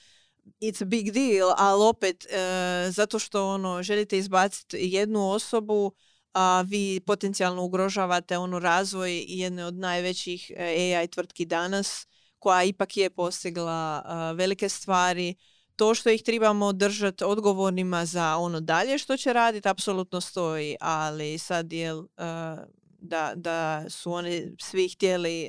[0.61, 5.92] It's a big deal, ali opet uh, zato što ono želite izbaciti jednu osobu
[6.32, 12.06] a vi potencijalno ugrožavate ono razvoj jedne od najvećih e, AI tvrtki danas
[12.38, 14.02] koja ipak je postigla
[14.36, 15.34] velike stvari.
[15.76, 21.38] To što ih trebamo držati odgovornima za ono dalje što će raditi apsolutno stoji, ali
[21.38, 21.92] sad je
[22.98, 25.48] da, da su oni svi htjeli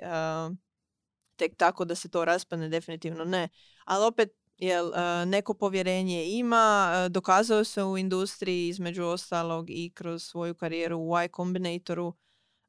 [1.36, 3.50] tek tako da se to raspadne definitivno ne.
[3.86, 4.96] Ali opet Jel, uh,
[5.28, 11.14] neko povjerenje ima, uh, dokazao se u industriji između ostalog i kroz svoju karijeru u
[11.26, 12.14] Y Combinatoru.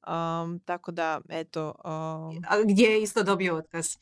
[0.07, 1.75] Um, tako da, eto...
[1.85, 2.43] Um...
[2.49, 3.97] A gdje je isto dobio otkaz?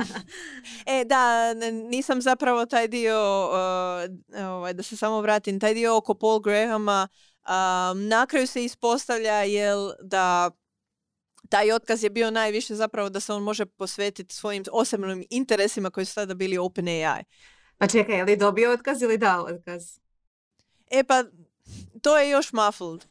[0.86, 6.14] e, da, nisam zapravo taj dio, uh, ovaj, da se samo vratim, taj dio oko
[6.14, 7.08] Paul Grahama,
[7.48, 10.50] um, na kraju se ispostavlja jel, da
[11.50, 16.06] taj otkaz je bio najviše zapravo da se on može posvetiti svojim osobnim interesima koji
[16.06, 17.24] su tada bili OpenAI.
[17.78, 19.98] Pa čekaj, je li dobio otkaz ili dao otkaz?
[20.90, 21.24] E pa,
[22.02, 23.04] to je još muffled.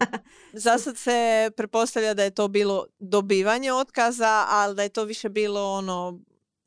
[0.64, 5.28] Za sad se pretpostavlja da je to bilo dobivanje otkaza, ali da je to više
[5.28, 6.20] bilo ono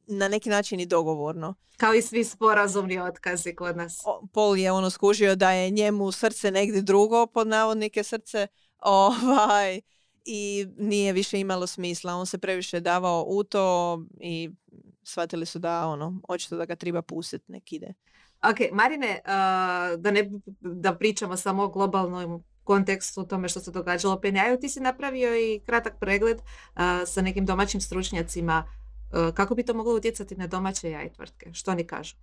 [0.07, 1.55] na neki način i dogovorno.
[1.77, 4.01] Kao i svi sporazumni otkazi kod nas.
[4.33, 8.47] Pol je ono skužio da je njemu srce negdje drugo, pod navodnike srce,
[8.79, 9.81] ovaj,
[10.31, 12.15] i nije više imalo smisla.
[12.15, 14.49] On se previše davao u to i
[15.03, 17.93] shvatili su da ono, očito da ga treba pustiti, nek ide.
[18.51, 19.19] Ok, Marine,
[19.97, 24.69] da ne da pričamo samo o globalnom kontekstu tome što se događalo u PNA-u, ti
[24.69, 26.37] si napravio i kratak pregled
[27.05, 28.63] sa nekim domaćim stručnjacima
[29.33, 31.53] kako bi to moglo utjecati na domaće jaj tvrtke.
[31.53, 32.15] Što oni kažu?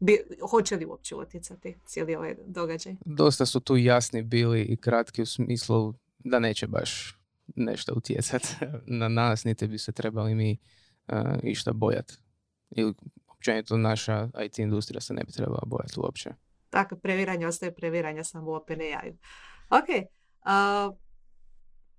[0.00, 0.18] Bi,
[0.50, 2.96] hoće li uopće utjecati cijeli ovaj događaj?
[3.04, 7.18] Dosta su tu jasni bili i kratki u smislu da neće baš
[7.56, 8.48] nešto utjecati
[9.00, 10.58] na nas, niti bi se trebali mi
[11.08, 12.14] uh, išta bojati.
[12.70, 12.94] Ili
[13.26, 16.30] općenito naša IT industrija se ne bi trebala bojati uopće.
[16.70, 19.12] Tako, previranje ostaje previranje samo u OpenAI.
[19.70, 20.96] Ok, uh,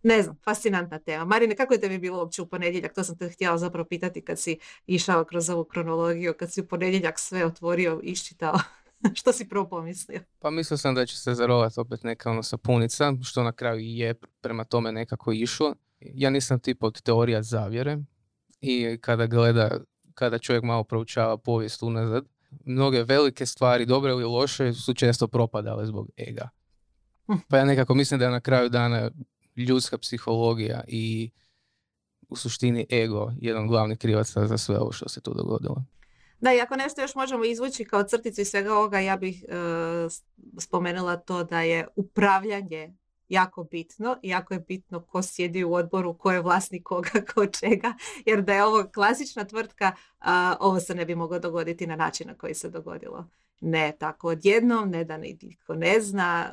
[0.04, 1.26] ne znam, fascinantna tema.
[1.26, 2.94] Marine, kako je tebi bilo uopće u ponedjeljak?
[2.94, 6.68] To sam te htjela zapravo pitati kad si išao kroz ovu kronologiju, kad si u
[6.68, 8.60] ponedjeljak sve otvorio, iščitao.
[9.20, 10.20] što si prvo pomislio?
[10.40, 13.98] Pa mislio sam da će se zarovati opet neka ono sapunica, što na kraju i
[13.98, 15.76] je prema tome nekako išlo.
[16.00, 17.98] Ja nisam tip od teorija zavjere
[18.62, 19.80] i kada gleda,
[20.14, 22.26] kada čovjek malo proučava povijest unazad,
[22.66, 26.50] mnoge velike stvari, dobre ili loše, su često propadale zbog ega.
[27.50, 29.10] Pa ja nekako mislim da je na kraju dana
[29.56, 31.32] ljudska psihologija i
[32.30, 35.84] u suštini ego jedan glavni krivac za sve ovo što se tu dogodilo.
[36.40, 39.54] Da, i ako nešto još možemo izvući kao crticu iz svega ovoga, ja bih e,
[40.60, 42.94] spomenula to da je upravljanje
[43.30, 47.46] jako bitno i jako je bitno ko sjedi u odboru, ko je vlasnik koga, ko
[47.46, 47.94] čega,
[48.26, 49.92] jer da je ovo klasična tvrtka,
[50.60, 53.28] ovo se ne bi moglo dogoditi na način na koji se dogodilo.
[53.62, 56.50] Ne tako odjednom, ne da nitko ne zna,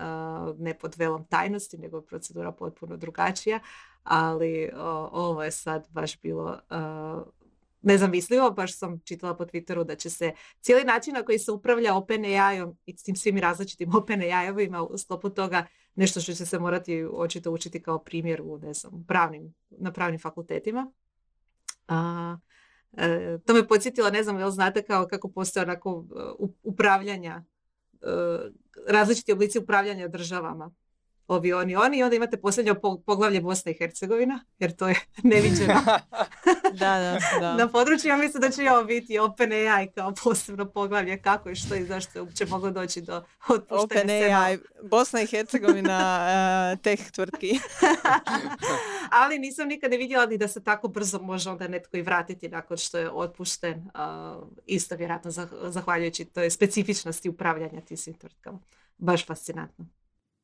[0.59, 3.61] ne pod velom tajnosti, nego je procedura potpuno drugačija,
[4.03, 4.71] ali
[5.13, 6.59] ovo je sad baš bilo
[7.83, 11.95] nezamislivo, baš sam čitala po Twitteru da će se cijeli način na koji se upravlja
[11.95, 17.07] OpenAI-om i s tim svim različitim OpenAI-ovima u sklopu toga nešto što će se morati
[17.13, 20.93] očito učiti kao primjer u, ne znam, pravnim, na pravnim fakultetima.
[21.89, 22.37] A,
[22.97, 27.45] e, to me podsjetilo, ne znam, jel znate kao kako postoje onako e, upravljanja,
[28.03, 28.07] e,
[28.89, 30.71] različiti oblici upravljanja državama
[31.29, 32.75] ovi oni oni i onda imate posljednje
[33.07, 35.81] poglavlje Bosna i Hercegovina jer to je neviđeno.
[36.73, 37.57] Da, da, da.
[37.57, 41.75] na području ja mislim da će ovo biti AI kao posebno poglavlje kako i što
[41.75, 46.27] i zašto je uopće moglo doći do otpuštenja AI, Bosna i Hercegovina
[46.75, 47.59] uh, teh tvrtki.
[49.11, 52.77] Ali nisam nikada vidjela ni da se tako brzo može onda netko i vratiti nakon
[52.77, 55.31] što je otpušten uh, isto vjerojatno
[55.71, 58.59] zahvaljujući toj specifičnosti upravljanja tim svim tvrtkama.
[58.99, 59.87] Baš fascinantno.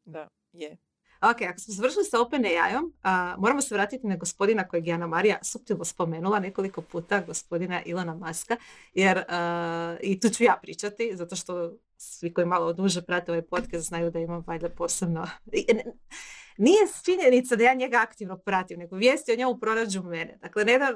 [0.05, 0.77] Da je.
[1.21, 2.93] Ok, ako smo završili sa OpenAI-om,
[3.39, 8.15] moramo se vratiti na gospodina kojeg je Ana Marija suptilno spomenula nekoliko puta, gospodina Ilona
[8.15, 8.57] Maska,
[8.95, 9.25] jer
[10.01, 14.11] i tu ću ja pričati, zato što svi koji malo duže prate ovaj podcast znaju
[14.11, 15.27] da imam valjda posebno
[16.59, 20.39] nije činjenica da ja njega aktivno pratim, nego vijesti o njemu pronađu mene.
[20.43, 20.93] Dakle, ne da,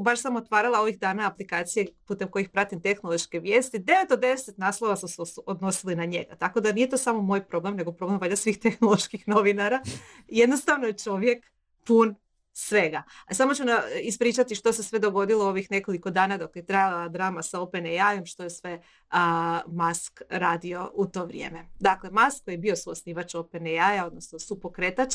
[0.00, 4.96] baš sam otvarala ovih dana aplikacije putem kojih pratim tehnološke vijesti, 9 od 10 naslova
[4.96, 6.36] su se odnosili na njega.
[6.36, 9.80] Tako da nije to samo moj problem, nego problem valjda svih tehnoloških novinara.
[10.28, 11.46] Jednostavno je čovjek
[11.84, 12.14] pun
[12.58, 13.02] svega.
[13.30, 17.42] Samo ću na, ispričati što se sve dogodilo ovih nekoliko dana dok je trajala drama
[17.42, 21.68] sa OpenAI-om, što je sve a, Musk radio u to vrijeme.
[21.80, 25.14] Dakle, Musk koji je bio suosnivač OpenAI-a, odnosno supokretač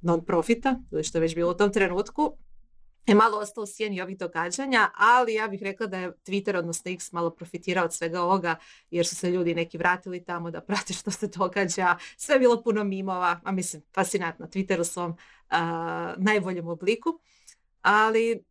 [0.00, 2.36] non-profita, što je već bilo u tom trenutku,
[3.08, 6.90] je malo ostao u sjeni ovih događanja, ali ja bih rekla da je Twitter, odnosno
[6.90, 8.56] X, malo profitirao od svega ovoga,
[8.90, 11.96] jer su se ljudi neki vratili tamo da prate što se događa.
[12.16, 15.16] Sve je bilo puno mimova, a mislim, fascinantno, Twitter u svom
[16.16, 17.20] najboljem obliku.
[17.82, 18.42] Ali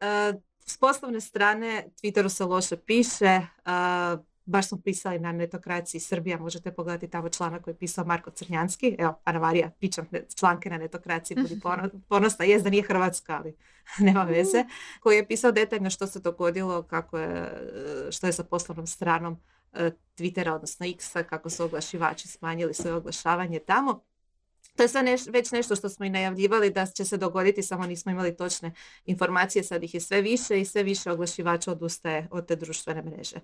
[0.65, 3.41] s poslovne strane Twitteru se loše piše,
[4.47, 8.95] baš smo pisali na netokraciji Srbija, možete pogledati tamo članak koji je pisao Marko Crnjanski,
[8.99, 11.61] evo, Ana Marija, pičam članke na netokraciji, budi
[12.09, 13.55] ponosna, jest da nije Hrvatska, ali
[14.07, 14.65] nema veze,
[14.99, 17.51] koji je pisao detaljno što se dogodilo, kako je,
[18.11, 19.37] što je sa poslovnom stranom
[19.73, 24.03] e, Twittera, odnosno X-a, kako su oglašivači smanjili svoje oglašavanje tamo.
[24.75, 28.11] To je sve već nešto što smo i najavljivali da će se dogoditi, samo nismo
[28.11, 28.71] imali točne
[29.05, 33.39] informacije, sad ih je sve više i sve više oglašivača odustaje od te društvene mreže.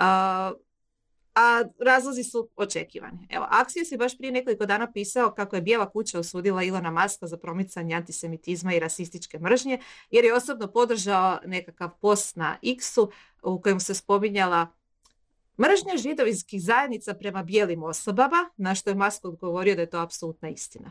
[0.00, 3.26] A, razlozi su očekivani.
[3.30, 7.26] Evo, Axios je baš prije nekoliko dana pisao kako je Bijela kuća osudila Ilona Maska
[7.26, 9.78] za promicanje antisemitizma i rasističke mržnje,
[10.10, 13.10] jer je osobno podržao nekakav post na X-u
[13.42, 14.66] u kojem se spominjala
[15.58, 20.48] mržnja židovskih zajednica prema bijelim osobama, na što je Musk odgovorio da je to apsolutna
[20.48, 20.90] istina.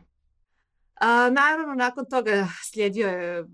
[1.31, 3.45] Naravno, nakon toga slijedio je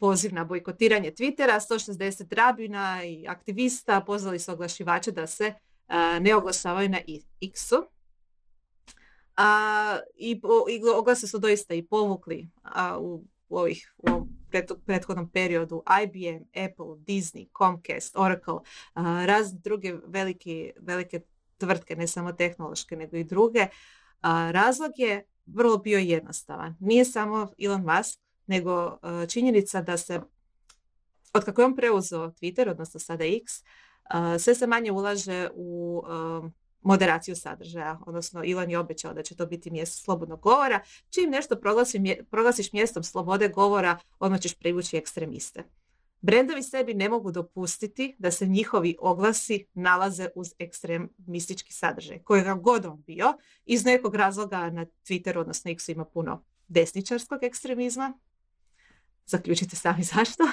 [0.00, 5.54] poziv na bojkotiranje Twittera, 160 rabina i aktivista pozvali su oglašivače da se
[6.20, 6.98] ne oglašavaju na
[7.42, 7.76] X-u.
[10.16, 12.48] I, i oglase su doista i povukli
[13.00, 14.26] u, ovih, u
[14.86, 18.58] prethodnom periodu IBM, Apple, Disney, Comcast, Oracle,
[19.26, 21.20] razne druge velike, velike
[21.58, 23.66] tvrtke, ne samo tehnološke, nego i druge.
[24.50, 26.76] Razlog je vrlo bio jednostavan.
[26.80, 30.20] Nije samo Elon Musk, nego uh, činjenica da se
[31.34, 36.02] od kako je on preuzeo Twitter, odnosno sada X, uh, sve se manje ulaže u
[36.06, 40.80] uh, moderaciju sadržaja, odnosno Elon je obećao da će to biti mjesto slobodnog govora.
[41.10, 41.60] Čim nešto
[42.30, 45.64] proglasiš mjestom slobode govora, odmah ćeš privući ekstremiste.
[46.24, 52.86] Brendovi sebi ne mogu dopustiti da se njihovi oglasi nalaze uz ekstremistički sadržaj, kojega god
[52.86, 53.34] on bio.
[53.64, 58.18] Iz nekog razloga na Twitteru, odnosno X ima puno desničarskog ekstremizma.
[59.26, 60.44] Zaključite sami zašto.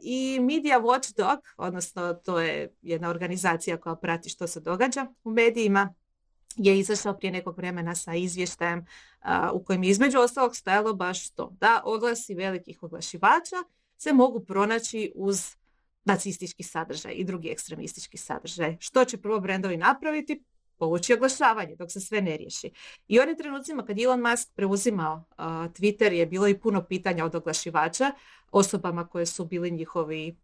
[0.00, 5.94] I Media Watchdog, odnosno to je jedna organizacija koja prati što se događa u medijima,
[6.56, 8.86] je izašao prije nekog vremena sa izvještajem
[9.52, 13.56] u kojem je između ostalog stajalo baš to, da oglasi velikih oglašivača
[14.04, 15.56] se mogu pronaći uz
[16.04, 18.76] nacistički sadržaj i drugi ekstremistički sadržaj.
[18.80, 20.42] Što će prvo brendovi napraviti?
[20.76, 22.70] Povući oglašavanje dok se sve ne riješi.
[23.08, 25.24] I onim trenucima kad Elon Musk preuzimao
[25.76, 28.12] Twitter je bilo i puno pitanja od oglašivača,
[28.50, 30.36] osobama koje su bili njihovi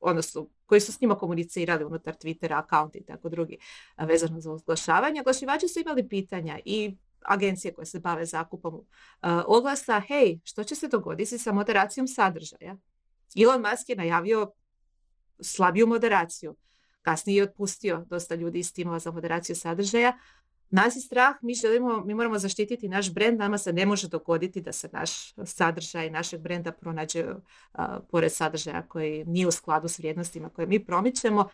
[0.00, 3.58] odnosno koji su s njima komunicirali unutar Twittera, akaunti i tako drugi
[3.98, 5.20] vezano za oglašavanje.
[5.20, 8.84] Oglašivači su imali pitanja i agencije koje se bave zakupom uh,
[9.46, 12.76] oglasa, hej, što će se dogoditi sa moderacijom sadržaja?
[13.36, 14.52] Elon Musk je najavio
[15.40, 16.56] slabiju moderaciju.
[17.02, 20.18] Kasnije je otpustio dosta ljudi iz timova za moderaciju sadržaja.
[20.70, 24.60] Nas je strah, mi želimo, mi moramo zaštititi naš brend, nama se ne može dogoditi
[24.60, 27.24] da se naš sadržaj našeg brenda pronađe
[28.10, 31.48] pored sadržaja koji nije u skladu s vrijednostima koje mi promičemo.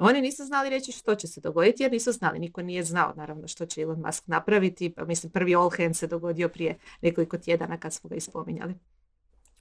[0.00, 3.48] Oni nisu znali reći što će se dogoditi jer nisu znali, niko nije znao naravno
[3.48, 4.90] što će Elon Musk napraviti.
[4.90, 8.74] Pa, mislim, prvi all hand se dogodio prije nekoliko tjedana kad smo ga ispominjali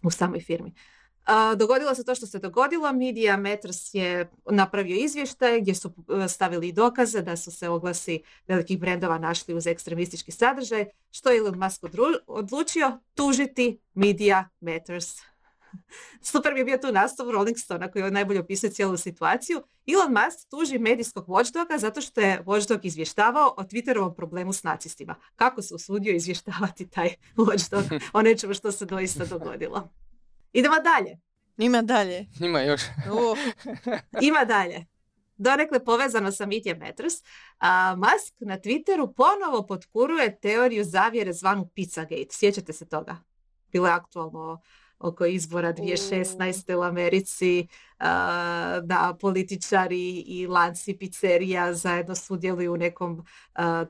[0.04, 0.74] u samoj firmi.
[1.58, 2.94] Dogodilo se to što se dogodilo.
[2.94, 5.92] Media Matters je napravio izvještaj gdje su
[6.24, 11.38] e, stavili dokaze da su se oglasi velikih brendova našli uz ekstremistički sadržaj, što je
[11.38, 11.84] Elon Musk
[12.28, 15.22] odlučio tužiti Media Matters.
[16.22, 19.64] Super bi bio tu nastav Rolling Stone koji je najbolje opisuje cijelu situaciju.
[19.88, 25.16] Elon Musk tuži medijskog watchdoga zato što je watchdog izvještavao o Twitterovom problemu s nacistima.
[25.36, 29.90] Kako se usudio izvještavati taj watchdog o nečemu što se doista dogodilo.
[30.54, 31.20] Idemo dalje.
[31.58, 32.26] Ima dalje.
[32.40, 32.82] Ima još.
[34.30, 34.86] Ima dalje.
[35.38, 37.14] Donekle povezano sa Media Matters,
[37.60, 42.28] a Musk na Twitteru ponovo potkuruje teoriju zavjere zvanu Pizzagate.
[42.30, 43.18] Sjećate se toga?
[43.72, 44.62] Bilo je aktualno
[45.00, 46.76] oko izbora 2016.
[46.76, 47.68] u Americi
[48.84, 53.26] da političari i lanci pizzerija zajedno sudjeluju u nekom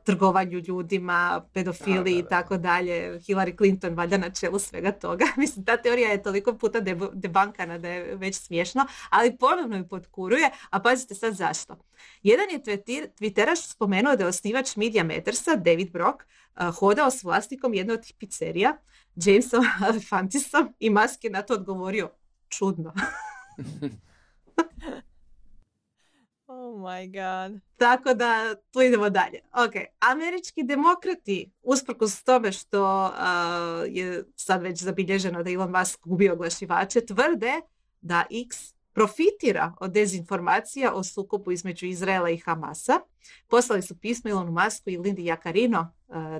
[0.05, 3.19] trgovanju ljudima, pedofili i tako dalje.
[3.19, 5.25] Hillary Clinton valjda na čelu svega toga.
[5.37, 6.79] Mislim, ta teorija je toliko puta
[7.13, 11.75] debankana da je već smiješno, ali ponovno ju potkuruje, a pazite sad zašto.
[12.23, 12.59] Jedan je
[13.19, 16.23] Twitteraš spomenuo da je osnivač Media Mattersa, David Brock,
[16.79, 18.77] hodao s vlastikom jedne od tih pizzerija,
[19.15, 22.09] Jamesom Alefantisom i Musk je na to odgovorio
[22.49, 22.93] čudno.
[26.47, 27.61] oh my god.
[27.77, 29.39] Tako da tu idemo dalje.
[29.53, 33.13] Ok, američki demokrati, usprkos tome što
[33.87, 37.53] je sad već zabilježeno da Elon Musk gubio oglašivače, tvrde
[38.01, 42.99] da X profitira od dezinformacija o sukobu između Izraela i Hamasa.
[43.47, 45.93] Poslali su pismo Elonu Musku i Lindy Jakarino,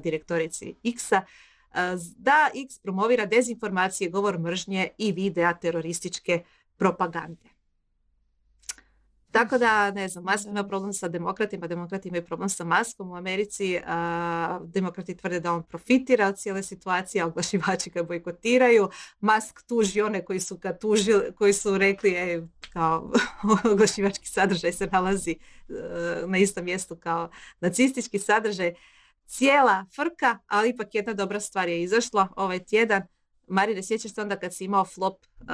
[0.04, 1.22] direktorici X-a,
[2.18, 6.44] da X promovira dezinformacije, govor mržnje i videa terorističke
[6.80, 7.50] propagande.
[9.32, 13.16] Tako da, ne znam, Musk ima problem sa demokratima, demokrati imaju problem sa Maskom u
[13.16, 13.80] Americi,
[14.64, 18.90] demokrati tvrde da on profitira od cijele situacije, a oglašivači ga bojkotiraju.
[19.20, 23.12] Musk tuži one koji su ga tužili, koji su rekli e, kao
[23.72, 25.74] oglašivački sadržaj se nalazi e,
[26.28, 28.74] na istom mjestu kao nacistički sadržaj
[29.26, 33.02] cijela frka, ali ipak jedna dobra stvar je izašla ovaj tjedan.
[33.50, 35.48] Marine, sjećaš se onda kad si imao flop uh,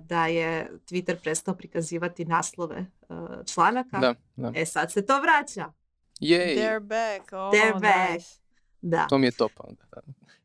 [0.00, 3.98] da je Twitter prestao prikazivati naslove uh, članaka?
[3.98, 4.52] Da, da.
[4.54, 5.72] E sad se to vraća.
[6.20, 6.56] Jej.
[6.56, 7.32] They're back.
[7.32, 8.24] Oh, They're back.
[8.80, 9.06] Da.
[9.08, 9.82] To mi je top onda.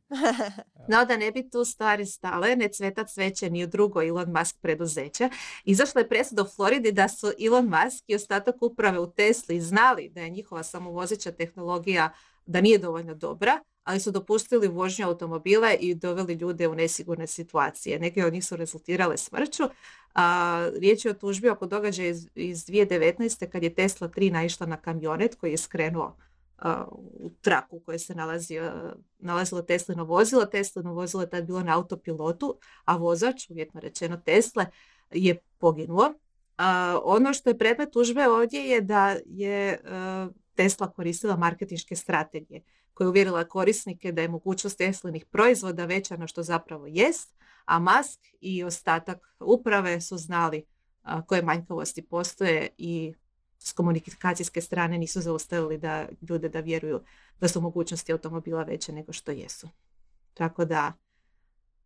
[0.92, 4.58] no da ne bi tu stvari stale, ne cveta cveće ni u drugo Elon Musk
[4.62, 5.30] preduzeća.
[5.66, 10.10] Izašla je presuda u Floridi da su Elon Musk i ostatak uprave u Tesli znali
[10.10, 12.14] da je njihova samovozeća tehnologija
[12.46, 18.00] da nije dovoljno dobra, ali su dopustili vožnju automobila i doveli ljude u nesigurne situacije.
[18.00, 19.64] Neke od njih su rezultirale smrću.
[20.16, 23.50] A, riječ je o tužbi oko događaja iz, iz 2019.
[23.50, 26.18] kad je Tesla 3 naišla na kamionet koji je skrenuo
[26.92, 28.72] u traku u kojoj se nalazio,
[29.20, 30.46] nalazilo Teslino vozilo.
[30.46, 34.66] Teslino vozilo je tad bilo na autopilotu, a vozač, uvjetno rečeno Tesle,
[35.12, 36.14] je poginuo.
[37.04, 39.80] ono što je predmet tužbe ovdje je da je
[40.56, 42.62] Tesla koristila marketinške strategije
[42.96, 47.36] koja je uvjerila korisnike da je mogućnost Teslinih proizvoda veća na što zapravo jest,
[47.66, 50.66] a Musk i ostatak uprave su znali
[51.28, 53.14] koje manjkavosti postoje i
[53.60, 57.02] s komunikacijske strane nisu zaustavili da ljude da vjeruju
[57.40, 59.70] da su mogućnosti automobila veće nego što jesu.
[60.34, 60.94] Tako da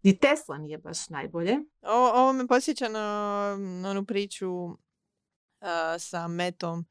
[0.04, 1.58] ni Tesla nije baš najbolje.
[1.82, 3.58] Ovo me posjeća na,
[3.90, 4.78] onu priču
[6.00, 6.86] sa Metom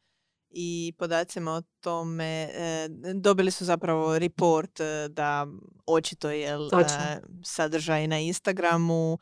[0.51, 5.47] i podacima o tome e, dobili su zapravo report e, da
[5.87, 6.57] očito je e,
[7.45, 9.19] sadržaj na Instagramu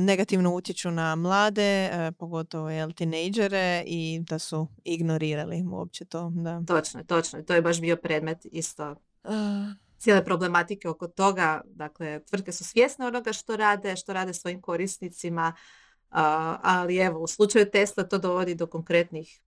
[0.00, 6.32] negativno utječu na mlade, pogotovo jel, tinejdžere i da su ignorirali uopće to.
[6.34, 6.62] Da.
[6.66, 7.42] Točno, točno.
[7.42, 8.94] To je baš bio predmet isto
[9.98, 11.60] cijele problematike oko toga.
[11.64, 15.52] Dakle, tvrtke su svjesne onoga što rade, što rade svojim korisnicima,
[16.62, 19.40] ali evo, u slučaju Tesla to dovodi do konkretnih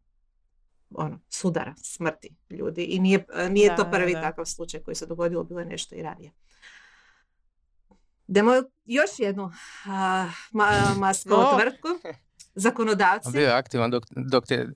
[0.95, 2.83] ono, sudara, smrti ljudi.
[2.83, 6.31] I nije, nije to prvi takav slučaj koji se dogodilo, bilo je nešto i ranije.
[8.27, 8.51] Idemo
[8.85, 9.51] još jednu uh,
[10.51, 11.13] ma,
[11.57, 11.87] tvrtku.
[12.55, 13.31] zakonodavci...
[13.31, 14.67] Bio je aktivan dok, dok te...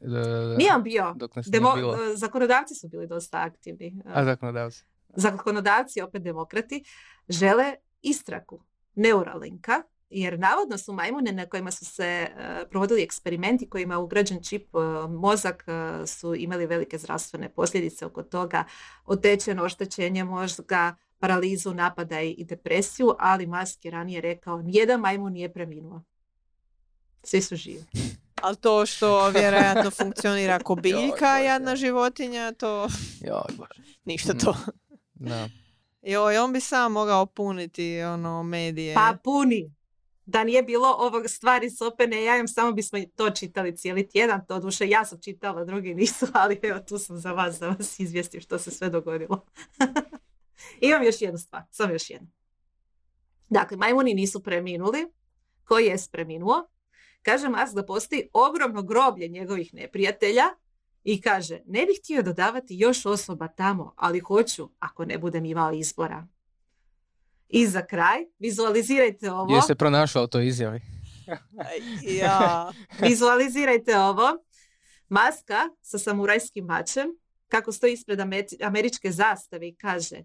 [0.57, 1.13] Nije on bio.
[1.15, 1.97] Dok Demo, bilo.
[2.15, 4.01] Zakonodavci su bili dosta aktivni.
[4.05, 4.83] A zakonodavci?
[5.15, 6.83] Zakonodavci, opet demokrati,
[7.29, 8.63] žele istraku
[8.95, 9.81] Neuralinka,
[10.13, 12.27] jer navodno su majmune na kojima su se
[12.69, 14.69] provodili eksperimenti kojima je ugrađen čip
[15.09, 15.65] mozak
[16.05, 18.63] su imali velike zdravstvene posljedice oko toga,
[19.05, 25.53] otečeno oštećenje mozga, paralizu, napadaj i depresiju, ali Musk je ranije rekao nijedan majmun nije
[25.53, 26.01] preminuo.
[27.23, 27.83] Svi su živi.
[28.43, 32.87] Ali to što vjerojatno funkcionira ko biljka, jedna životinja, to...
[33.27, 33.67] Joj,
[34.05, 34.55] Ništa to.
[35.13, 35.49] Da.
[36.01, 38.93] Joj, on bi sam mogao puniti ono medije.
[38.95, 39.71] Pa puni.
[40.25, 44.45] Da nije bilo ovog stvari s OpenAI-om, samo bismo to čitali cijeli tjedan.
[44.47, 47.99] To duše ja sam čitala, drugi nisu, ali evo tu sam za vas, da vas
[47.99, 49.45] izvijestim što se sve dogodilo.
[50.81, 52.27] Imam još jednu stvar, samo još jednu.
[53.49, 55.11] Dakle, majmuni nisu preminuli.
[55.63, 56.67] Ko je preminuo?
[57.21, 60.43] Kaže Musk da postoji ogromno groblje njegovih neprijatelja
[61.03, 65.73] i kaže, ne bih htio dodavati još osoba tamo, ali hoću ako ne budem imao
[65.73, 66.27] izbora.
[67.55, 69.61] I za kraj, vizualizirajte ovo.
[69.61, 70.79] se pronašao to izjavi.
[72.21, 72.71] ja.
[72.99, 74.27] Vizualizirajte ovo.
[75.09, 77.07] Maska sa samurajskim mačem,
[77.47, 78.19] kako stoji ispred
[78.61, 80.23] američke zastave i kaže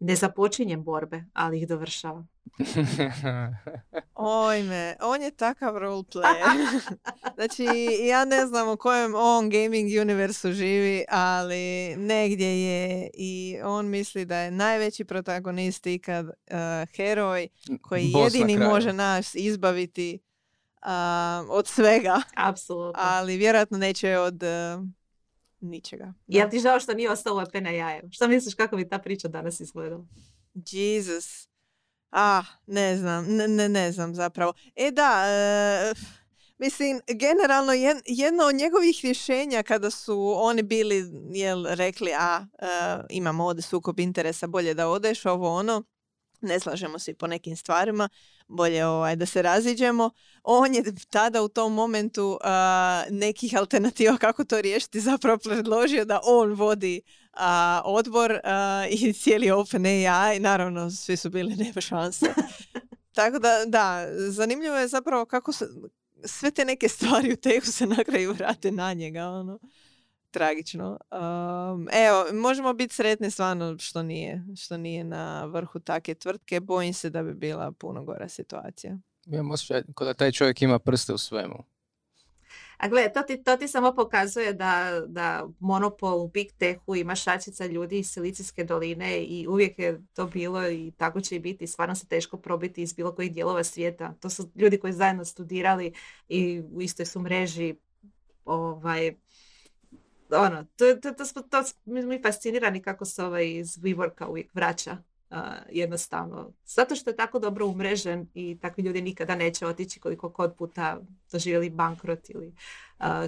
[0.00, 2.28] ne započinjem borbe, ali ih dovršavam.
[4.14, 6.80] Ojme, on je takav roleplayer.
[7.36, 7.66] znači,
[8.08, 14.24] ja ne znam u kojem on gaming universu živi, ali negdje je i on misli
[14.24, 16.32] da je najveći protagonist ikad uh,
[16.96, 17.48] heroj
[17.82, 20.18] koji jedini može nas izbaviti
[20.82, 20.88] uh,
[21.48, 22.22] od svega.
[22.36, 23.02] Apsolutno.
[23.04, 24.84] Ali vjerojatno neće od uh,
[25.64, 26.12] ničega.
[26.26, 28.02] Jel ti žao što nije ostalo u na jaje?
[28.10, 30.04] Što misliš kako bi ta priča danas izgledala?
[30.70, 31.48] Jesus.
[32.10, 34.52] Ah, ne znam, ne, ne, ne znam zapravo.
[34.76, 35.94] E da, e,
[36.58, 37.72] mislim, generalno
[38.06, 42.66] jedno od njegovih rješenja kada su oni bili, jel, rekli, a e,
[43.10, 45.82] imamo ovdje sukob interesa, bolje da odeš, ovo ono,
[46.44, 48.08] ne slažemo se po nekim stvarima,
[48.48, 50.10] bolje ovaj, da se raziđemo.
[50.42, 52.38] On je tada u tom momentu
[53.10, 57.00] nekih alternativa kako to riješiti zapravo predložio da on vodi
[57.84, 58.40] odbor
[58.90, 60.40] i cijeli OpenAI.
[60.40, 62.26] Naravno, svi su bili nema šanse.
[63.12, 65.68] Tako da, da, zanimljivo je zapravo kako se,
[66.24, 69.24] sve te neke stvari u tehu se na kraju vrate na njega.
[69.24, 69.58] Ono
[70.34, 70.98] tragično.
[71.10, 76.60] Um, evo, možemo biti sretni stvarno što nije, što nije na vrhu take tvrtke.
[76.60, 78.98] Bojim se da bi bila puno gora situacija.
[79.26, 81.64] Imam osjećaj da taj čovjek ima prste u svemu.
[82.76, 87.14] A gle, to ti, to ti samo pokazuje da, da monopol u Big Techu ima
[87.14, 91.66] šačica ljudi iz Silicijske doline i uvijek je to bilo i tako će i biti.
[91.66, 94.14] Stvarno se teško probiti iz bilo kojih dijelova svijeta.
[94.20, 95.92] To su ljudi koji zajedno studirali
[96.28, 97.74] i u istoj su mreži
[98.44, 99.14] ovaj,
[100.40, 104.96] ono, to, to, to, to, mi fascinirani kako se ovaj iz WeWorka uvijek vraća
[105.70, 106.52] jednostavno.
[106.64, 111.00] Zato što je tako dobro umrežen i takvi ljudi nikada neće otići koliko kod puta
[111.32, 112.54] doživjeli bankrot ili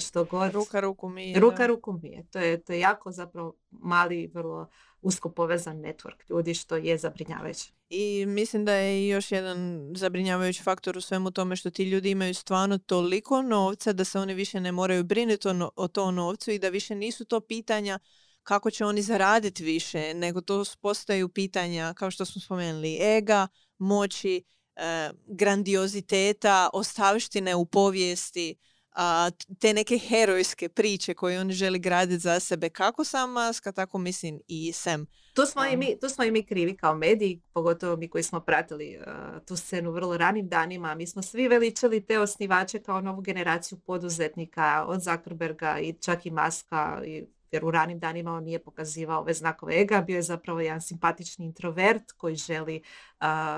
[0.01, 0.53] što god.
[0.53, 1.41] Ruka ruku mije.
[1.41, 2.27] Ruka ruku mije.
[2.31, 4.69] To je, to je jako zapravo mali, vrlo
[5.03, 7.73] usko povezan network ljudi što je zabrinjavajuće.
[7.91, 12.35] I mislim da je još jedan zabrinjavajući faktor u svemu tome što ti ljudi imaju
[12.35, 16.59] stvarno toliko novca da se oni više ne moraju brinuti o, o tom novcu i
[16.59, 17.99] da više nisu to pitanja
[18.47, 24.43] kako će oni zaraditi više, nego to postaju pitanja, kao što smo spomenuli, ega, moći,
[24.77, 28.57] e, grandioziteta, ostavštine u povijesti,
[28.97, 29.31] a,
[29.61, 34.41] te neke herojske priče koje oni želi graditi za sebe, kako sam Maska, tako mislim
[34.49, 35.07] i Sam.
[35.35, 38.41] Tu smo, i mi, tu smo i mi krivi kao mediji, pogotovo mi koji smo
[38.41, 40.95] pratili uh, tu scenu vrlo ranim danima.
[40.95, 46.31] Mi smo svi veličali te osnivače kao novu generaciju poduzetnika od Zuckerberga i čak i
[46.31, 50.61] Maska i jer u ranim danima on nije pokazivao ove znakove ega, bio je zapravo
[50.61, 52.83] jedan simpatični introvert koji želi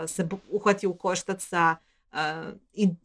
[0.06, 1.76] se uhvati u koštac sa
[2.12, 2.18] uh,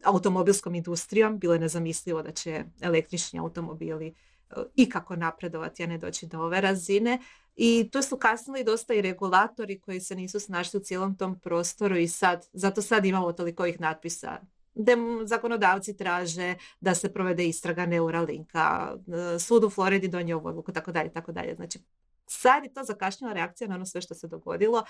[0.04, 1.38] automobilskom industrijom.
[1.38, 4.14] Bilo je nezamislivo da će električni automobili
[4.56, 7.18] uh, ikako napredovati, a ne doći do ove razine.
[7.56, 11.96] I tu su kasnili dosta i regulatori koji se nisu snašli u cijelom tom prostoru
[11.96, 14.40] i sad, zato sad imamo toliko ovih natpisa
[14.74, 18.96] dem, zakonodavci traže da se provede istraga Neuralinka,
[19.34, 21.54] e, sud u Floridi donio odluku, tako dalje, tako dalje.
[21.54, 21.78] Znači,
[22.26, 24.84] sad je to zakašnjela reakcija na ono sve što se dogodilo,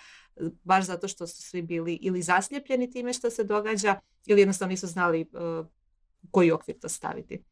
[0.65, 4.87] baš zato što su svi bili ili zaslijepljeni time što se događa, ili jednostavno nisu
[4.87, 5.67] znali uh,
[6.31, 7.43] koji okvir to staviti.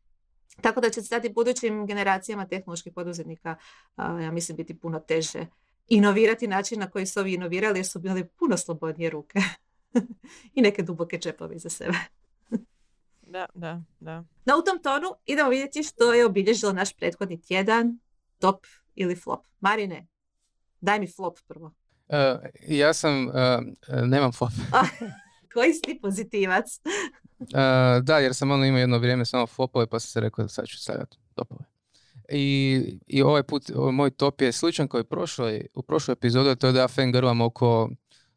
[0.61, 3.57] Tako da će sad i budućim generacijama tehnoloških poduzetnika,
[3.99, 5.47] ja mislim, biti puno teže
[5.89, 9.39] inovirati način na koji su ovi inovirali jer su bili puno slobodnije ruke
[10.55, 11.99] i neke duboke čepove za sebe.
[13.33, 14.25] Da, da, da.
[14.45, 17.99] No u tom tonu idemo vidjeti što je obilježilo naš prethodni tjedan,
[18.39, 19.47] top ili flop.
[19.61, 20.07] Marine,
[20.81, 21.67] daj mi flop prvo.
[21.67, 22.17] Uh,
[22.69, 23.33] ja sam, uh,
[24.05, 24.53] nemam flop.
[25.55, 26.67] Koji si ti pozitivac?
[27.39, 27.47] uh,
[28.03, 30.67] da, jer sam ono imao jedno vrijeme samo flopove, pa sam se rekao da sad
[30.67, 31.65] ću stavljati topove.
[32.29, 36.67] I, I ovaj put, ovaj moj top je sličan koji prošloj, u prošloj epizodi, to
[36.67, 37.91] je da ja fengrvam oko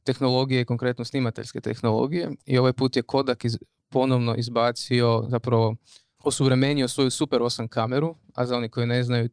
[0.03, 2.31] tehnologije, konkretno snimateljske tehnologije.
[2.45, 3.57] I ovaj put je Kodak iz,
[3.89, 5.75] ponovno izbacio, zapravo
[6.23, 9.29] osuvremenio svoju Super 8 kameru, a za oni koji ne znaju,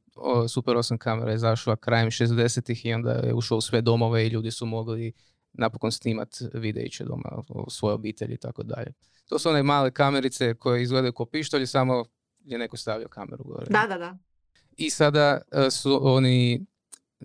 [0.48, 4.28] Super 8 kamera je zašla krajem 60-ih i onda je ušao u sve domove i
[4.28, 5.12] ljudi su mogli
[5.52, 8.92] napokon snimat videiće doma o svojoj obitelji i tako dalje.
[9.28, 12.04] To su one male kamerice koje izgledaju kao pištolji, samo
[12.44, 13.66] je neko stavio kameru gore.
[13.70, 14.18] Da, da, da.
[14.76, 16.66] I sada e, su oni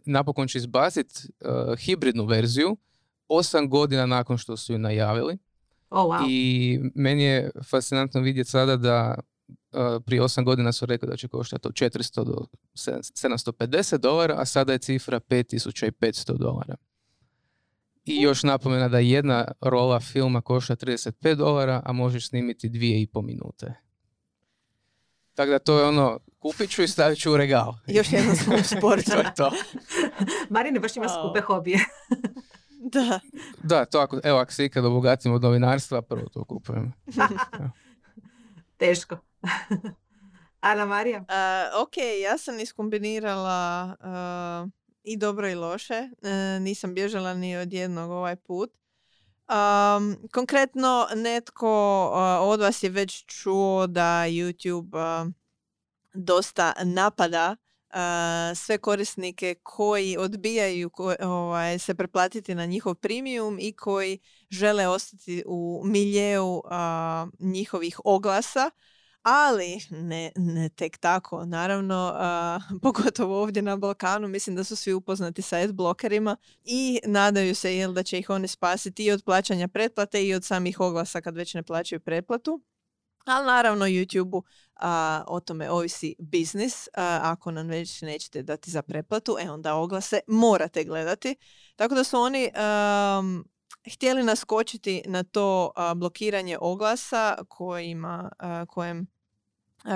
[0.06, 2.78] napokon će izbaciti uh, hibridnu verziju
[3.28, 5.38] osam godina nakon što su ju najavili.
[5.90, 6.26] Oh, wow.
[6.30, 11.28] I meni je fascinantno vidjeti sada da uh, prije osam godina su rekli da će
[11.28, 16.76] koštati od 400 do 750 dolara, a sada je cifra 5500 dolara.
[18.06, 23.08] I još napomena da jedna rola filma košta 35 dolara, a možeš snimiti dvije i
[23.08, 23.74] po minute.
[25.34, 27.74] Tako da to je ono, kupit ću i stavit ću u regal.
[27.88, 29.06] Još jedno skup sport.
[29.06, 29.52] to je to.
[30.50, 31.80] Marine baš ima skupe hobije.
[32.96, 33.20] da.
[33.64, 36.94] Da, to ako, evo, ako se ikad obogatim od novinarstva, prvo to kupujem.
[38.78, 39.18] Teško.
[40.60, 41.20] Ana Marija?
[41.20, 44.70] Uh, ok, ja sam iskombinirala uh,
[45.04, 46.10] i dobro i loše.
[46.22, 48.72] Uh, nisam bježala ni od jednog ovaj put.
[49.50, 55.32] Um, konkretno, netko uh, od vas je već čuo da YouTube uh,
[56.14, 57.56] dosta napada
[58.56, 60.90] sve korisnike koji odbijaju
[61.20, 64.20] ovaj, se preplatiti na njihov premium i koji
[64.50, 66.62] žele ostati u miljeu
[67.40, 68.72] njihovih oglasa
[69.30, 71.46] ali ne, ne tek tako.
[71.46, 72.16] Naravno,
[72.84, 77.76] pogotovo ovdje na Balkanu, mislim da su svi upoznati sa ad blokerima i nadaju se
[77.76, 81.36] jel, da će ih oni spasiti i od plaćanja pretplate i od samih oglasa kad
[81.36, 82.62] već ne plaćaju pretplatu.
[83.26, 84.44] Ali naravno YouTube-u
[85.28, 86.88] o tome ovisi biznis.
[87.22, 91.36] ako nam već nećete dati za pretplatu, e onda oglase morate gledati.
[91.76, 92.50] Tako da su oni
[93.94, 98.32] htjeli naskočiti na to blokiranje oglasa kojima,
[98.68, 99.08] kojem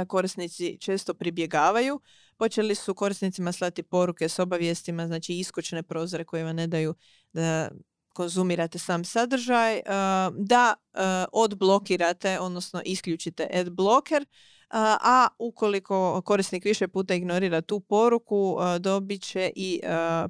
[0.07, 2.01] korisnici često pribjegavaju.
[2.37, 6.95] Počeli su korisnicima slati poruke s obavijestima, znači iskočne prozore koje vam ne daju
[7.33, 7.69] da
[8.13, 9.81] konzumirate sam sadržaj,
[10.37, 10.73] da
[11.31, 14.25] odblokirate, odnosno isključite ad blocker,
[14.73, 19.81] a ukoliko korisnik više puta ignorira tu poruku, dobit će i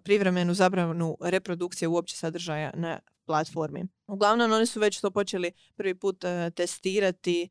[0.04, 3.84] privremenu zabranu reprodukcije uopće sadržaja na platformi.
[4.08, 6.24] Uglavnom, oni su već to počeli prvi put
[6.56, 7.50] testirati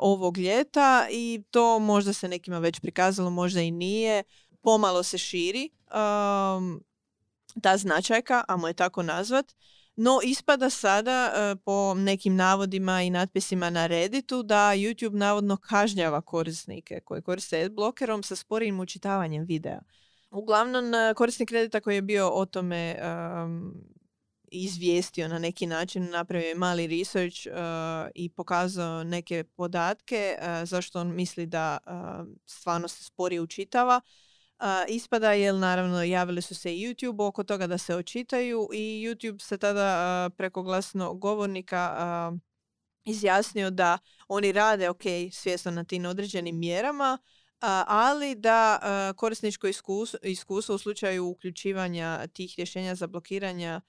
[0.00, 4.22] ovog ljeta i to možda se nekima već prikazalo, možda i nije.
[4.60, 5.70] Pomalo se širi.
[7.62, 9.54] Ta značajka, a je tako nazvat.
[10.00, 16.20] No, ispada sada e, po nekim navodima i natpisima na Redditu da YouTube navodno kažnjava
[16.20, 19.80] korisnike koji koriste adblockerom sa sporijim učitavanjem videa.
[20.30, 22.96] Uglavnom, e, korisnik Reddita koji je bio o tome
[24.50, 27.52] izvijestio na neki način, napravio je mali research uh,
[28.14, 31.78] i pokazao neke podatke zašto on misli da
[32.46, 34.00] stvarno se sporije učitava
[34.88, 39.42] ispada jer naravno javili su se i YouTube oko toga da se očitaju i YouTube
[39.42, 42.32] se tada preko glasnog govornika
[43.04, 43.98] izjasnio da
[44.28, 45.02] oni rade ok
[45.32, 47.18] svjesno na tim određenim mjerama
[47.86, 48.80] ali da
[49.16, 49.66] korisničko
[50.22, 53.80] iskustvo u slučaju uključivanja tih rješenja za blokiranja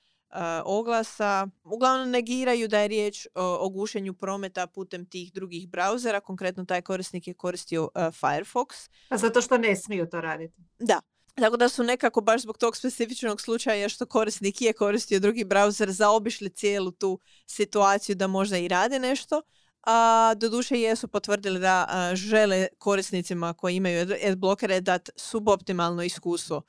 [0.65, 6.19] oglasa uglavnom negiraju da je riječ o, gušenju prometa putem tih drugih brauzera.
[6.19, 8.89] Konkretno taj korisnik je koristio Firefox.
[9.09, 10.61] A zato što ne smiju to raditi.
[10.80, 11.01] Da.
[11.36, 15.89] Tako da su nekako baš zbog tog specifičnog slučaja što korisnik je koristio drugi browser
[15.89, 19.41] zaobišli cijelu tu situaciju da možda i rade nešto.
[19.88, 26.61] A doduše jesu potvrdili da žele korisnicima koji imaju adblokere dati suboptimalno iskustvo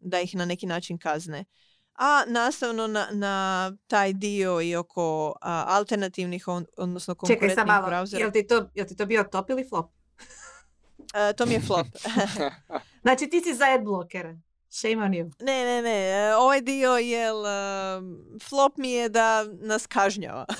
[0.00, 1.44] da ih na neki način kazne.
[1.98, 8.30] A nastavno na, na taj dio i oko alternativnih, on, odnosno konkurentnih Čekaj, sam jel
[8.30, 9.90] ti, to, jel ti to bio top ili flop?
[10.98, 11.86] Uh, to mi je flop.
[13.04, 14.38] znači ti si za adblockere.
[14.70, 15.30] Shame on you.
[15.40, 16.10] Ne, ne, ne.
[16.10, 17.28] E, ovaj dio je
[18.48, 20.46] flop mi je da nas kažnjava.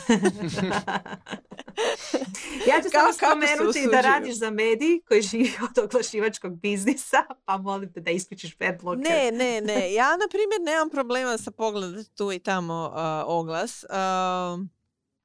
[2.69, 7.93] ja ću samo spomenuti da radiš za medij koji živi od oglašivačkog biznisa, pa molim
[7.93, 9.11] te da isključiš adblocker.
[9.11, 9.93] Ne, ne, ne.
[9.93, 12.93] Ja, na primjer, nemam problema sa pogledati tu i tamo
[13.27, 13.85] oglas.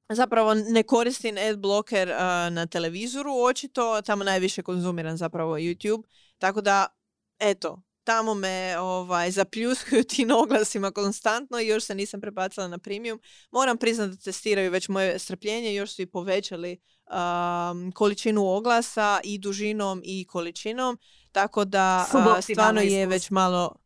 [0.09, 2.07] zapravo ne koristim ad blocker
[2.51, 6.03] na televizoru očito, tamo najviše konzumiram zapravo YouTube,
[6.37, 6.87] tako da
[7.39, 13.19] eto, tamo me ovaj, zapljuskuju tim oglasima konstantno i još se nisam prebacila na premium.
[13.51, 16.77] Moram priznati da testiraju već moje strpljenje, još su i povećali
[17.93, 20.97] količinu oglasa i dužinom i količinom,
[21.31, 22.05] tako da
[22.41, 23.82] stvarno je već malo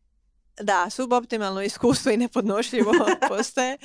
[0.62, 2.92] da, suboptimalno iskustvo i nepodnošljivo
[3.30, 3.78] postaje.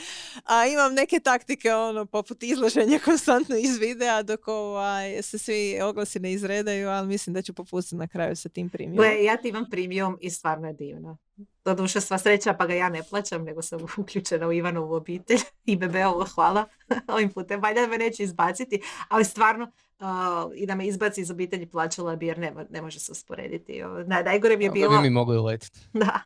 [0.44, 6.20] A imam neke taktike, ono, poput izlaženja konstantno iz videa dok ovaj, se svi oglasi
[6.20, 8.96] ne izredaju, ali mislim da ću popustiti na kraju sa tim primjerom.
[8.96, 11.18] Gle, ja ti imam primijom i stvarno je divno.
[11.64, 15.76] Doduše sva sreća pa ga ja ne plaćam, nego sam uključena u Ivanovu obitelj i
[15.76, 16.64] Bebeovo hvala
[17.06, 17.60] ovim putem.
[17.60, 19.72] Valjda me neće izbaciti, ali stvarno
[20.54, 23.82] i da me izbaci iz obitelji plaćala bi jer ne, ne može se usporediti.
[24.06, 24.90] Na, najgore mi je bilo...
[24.90, 25.80] Da bi mi mogli uletiti.
[25.92, 26.20] Da.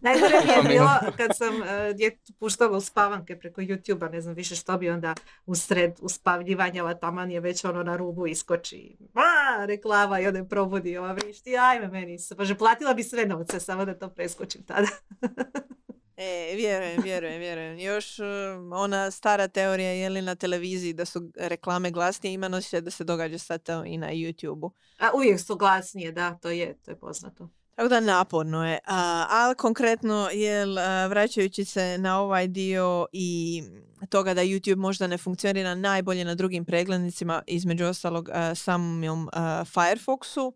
[0.00, 4.34] Najgore mi je bilo kad sam uh, djetu puštala u spavanke preko YouTube-a, ne znam
[4.34, 5.14] više što bi onda
[5.46, 8.96] usred uspavljivanja, taman je već ono na rubu iskoči.
[9.14, 12.34] A, reklama i onda probudi ova vrišti, ajme meni se.
[12.34, 14.88] Bože, platila bi sve novce samo da to preskočim tada.
[16.22, 17.78] E, vjerujem, vjerujem, vjerujem.
[17.78, 18.26] Još uh,
[18.72, 23.04] ona stara teorija je li na televiziji da su reklame glasnije, ima noće da se
[23.04, 24.72] događa sad i na YouTube-u.
[24.98, 27.48] A uvijek su glasnije, da, to je, to je poznato.
[27.76, 28.78] Tako da naporno je.
[28.86, 30.74] A, ali konkretno, jel,
[31.08, 33.62] vraćajući se na ovaj dio i
[34.08, 39.28] toga da YouTube možda ne funkcionira najbolje na drugim preglednicima, između ostalog samom
[39.64, 40.52] Firefoxu,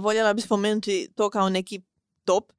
[0.00, 1.82] voljela bih spomenuti to kao neki
[2.24, 2.52] top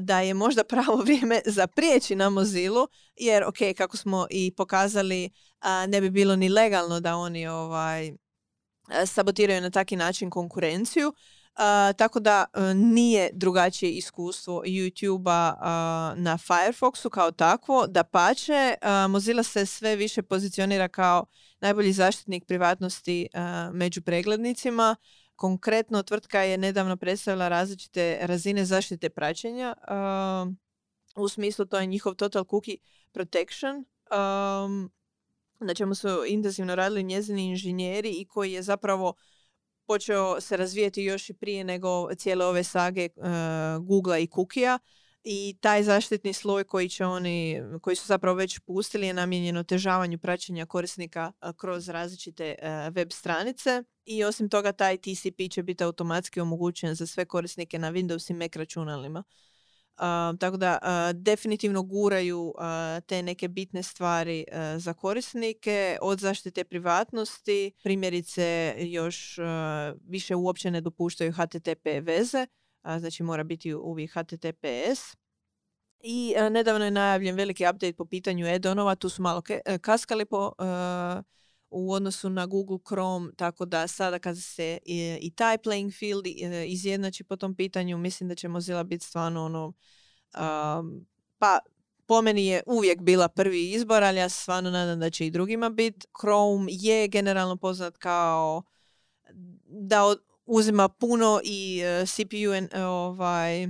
[0.00, 5.30] da je možda pravo vrijeme za prijeći na Mozilu, jer ok, kako smo i pokazali,
[5.88, 8.12] ne bi bilo ni legalno da oni ovaj,
[9.06, 11.12] sabotiraju na taki način konkurenciju.
[11.96, 17.86] tako da e, nije drugačije iskustvo YouTube-a na Firefoxu kao takvo.
[17.86, 18.74] Da pače,
[19.08, 21.26] Mozilla se sve više pozicionira kao
[21.60, 23.28] najbolji zaštitnik privatnosti
[23.72, 24.96] među preglednicima.
[25.36, 29.74] Konkretno, tvrtka je nedavno predstavila različite razine zaštite praćenja.
[31.16, 32.76] u smislu to je njihov Total Cookie
[33.12, 33.84] Protection,
[35.60, 39.14] na čemu su intenzivno radili njezini inženjeri i koji je zapravo
[39.86, 43.24] počeo se razvijeti još i prije nego cijele ove sage uh,
[43.86, 44.78] Google i Kukija
[45.24, 50.18] i taj zaštitni sloj koji će oni, koji su zapravo već pustili je namijenjen otežavanju
[50.18, 52.54] praćenja korisnika kroz različite
[52.90, 57.92] web stranice i osim toga taj TCP će biti automatski omogućen za sve korisnike na
[57.92, 59.24] Windows i Mac računalima.
[60.40, 60.78] tako da
[61.14, 62.54] definitivno guraju
[63.06, 64.44] te neke bitne stvari
[64.76, 69.38] za korisnike od zaštite privatnosti, primjerice još
[70.06, 72.46] više uopće ne dopuštaju HTTP veze,
[72.84, 75.16] znači mora biti uvijek HTTPS.
[76.00, 80.52] I nedavno je najavljen veliki update po pitanju Edonova, tu su malo e, kaskali po,
[81.70, 84.78] u odnosu na Google Chrome, tako da sada kad se
[85.20, 89.44] i, taj playing field e, izjednači po tom pitanju, mislim da će Mozilla biti stvarno
[89.44, 89.72] ono,
[91.38, 91.58] pa
[92.06, 95.30] po meni je uvijek bila prvi izbor, ali ja se stvarno nadam da će i
[95.30, 96.06] drugima biti.
[96.20, 98.62] Chrome je generalno poznat kao
[99.66, 100.16] da
[100.46, 103.68] uzima puno i uh, CPU ovaj,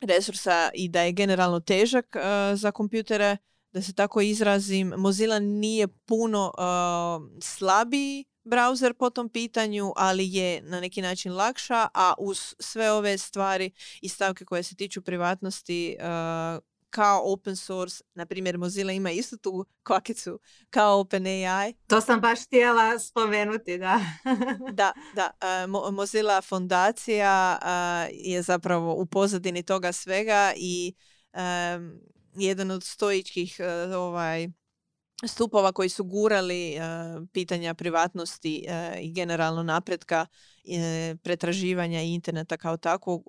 [0.00, 3.36] resursa i da je generalno težak uh, za kompjutere,
[3.72, 4.88] da se tako izrazim.
[4.96, 11.88] Mozilla nije puno uh, slabiji browser po tom pitanju, ali je na neki način lakša,
[11.94, 15.96] a uz sve ove stvari i stavke koje se tiču privatnosti
[16.94, 20.38] kao open source, na primjer Mozilla ima istu tu kvakicu
[20.70, 21.74] kao OpenAI.
[21.86, 24.00] To sam baš htjela spomenuti, da.
[24.80, 25.30] da, da.
[25.92, 27.58] Mozilla fondacija
[28.12, 30.94] je zapravo u pozadini toga svega i
[32.34, 34.48] jedan od stojičkih e, ovaj,
[35.28, 36.80] stupova koji su gurali e,
[37.32, 40.26] pitanja privatnosti e, i generalno napretka
[40.64, 43.22] e, pretraživanja interneta kao takvog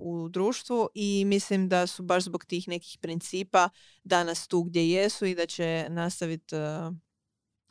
[0.00, 3.68] u društvu i mislim da su baš zbog tih nekih principa
[4.04, 6.56] danas tu gdje jesu i da će nastaviti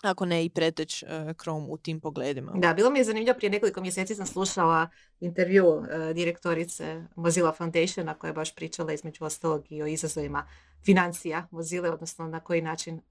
[0.01, 1.03] ako ne i preteć
[1.41, 2.51] Chrome u tim pogledima.
[2.55, 4.89] Da, bilo mi je zanimljivo, prije nekoliko mjeseci sam slušala
[5.19, 5.83] intervju
[6.13, 10.47] direktorice Mozilla Foundationa koja je baš pričala između ostalog i o izazovima
[10.85, 13.01] financija Mozile, odnosno na koji način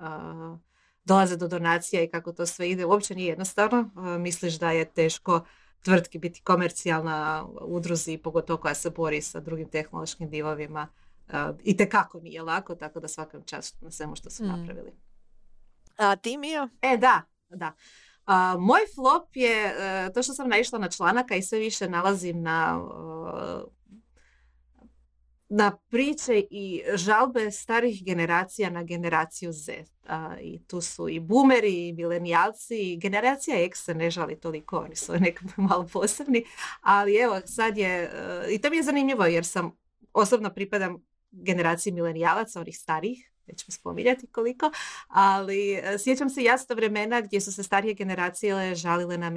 [1.04, 2.84] dolaze do donacija i kako to sve ide.
[2.84, 3.90] Uopće nije jednostavno.
[4.18, 5.44] misliš da je teško
[5.84, 10.88] tvrtki biti komercijalna udruzi, pogotovo koja se bori sa drugim tehnološkim divovima.
[11.64, 14.46] I tekako nije lako, tako da svakam čast na svemu što su mm.
[14.46, 14.92] napravili.
[15.98, 16.68] A ti Mio?
[16.82, 17.72] E, da, da.
[18.58, 22.80] moj flop je e, to što sam naišla na članaka i sve više nalazim na
[25.48, 29.84] na priče i žalbe starih generacija na generaciju Z.
[30.40, 34.96] I tu su i boomeri, i milenijalci, i generacija X se ne žali toliko, oni
[34.96, 36.44] su nekako malo posebni,
[36.80, 38.10] ali evo sad je, e,
[38.50, 39.72] i to mi je zanimljivo jer sam
[40.12, 44.70] osobno pripadam generaciji milenijalaca, onih starih, nećemo spominjati koliko,
[45.08, 49.30] ali e, sjećam se jasno vremena gdje su se starije generacije žalile na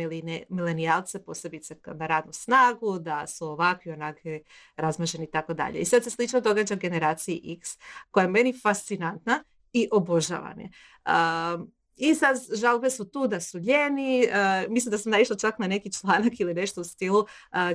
[0.50, 4.44] milenijalce, posebice na radnu snagu, da su ovakvi, onakvi
[4.76, 5.80] razmaženi i tako dalje.
[5.80, 7.78] I sad se slično događa generaciji X,
[8.12, 9.44] koja je meni fascinantna
[9.74, 10.70] i obožavanje.
[11.96, 15.68] I sad žalbe su tu da su ljeni, uh, mislim da sam naišla čak na
[15.68, 17.20] neki članak ili nešto u stilu.
[17.20, 17.28] Uh,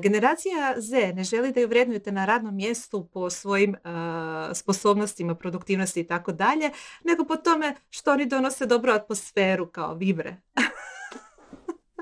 [0.02, 6.00] generacija Z ne želi da ju vrednujete na radnom mjestu po svojim uh, sposobnostima, produktivnosti
[6.00, 6.70] i tako dalje,
[7.04, 10.36] nego po tome što oni donose dobru atmosferu kao vibre.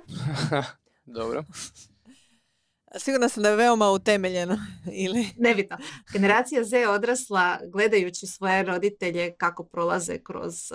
[1.07, 1.45] Dobro.
[2.99, 4.59] Sigurno sam da je veoma utemeljeno.
[5.05, 5.27] Ili...
[5.37, 5.77] Nebitno.
[6.13, 10.73] Generacija Z odrasla gledajući svoje roditelje kako prolaze kroz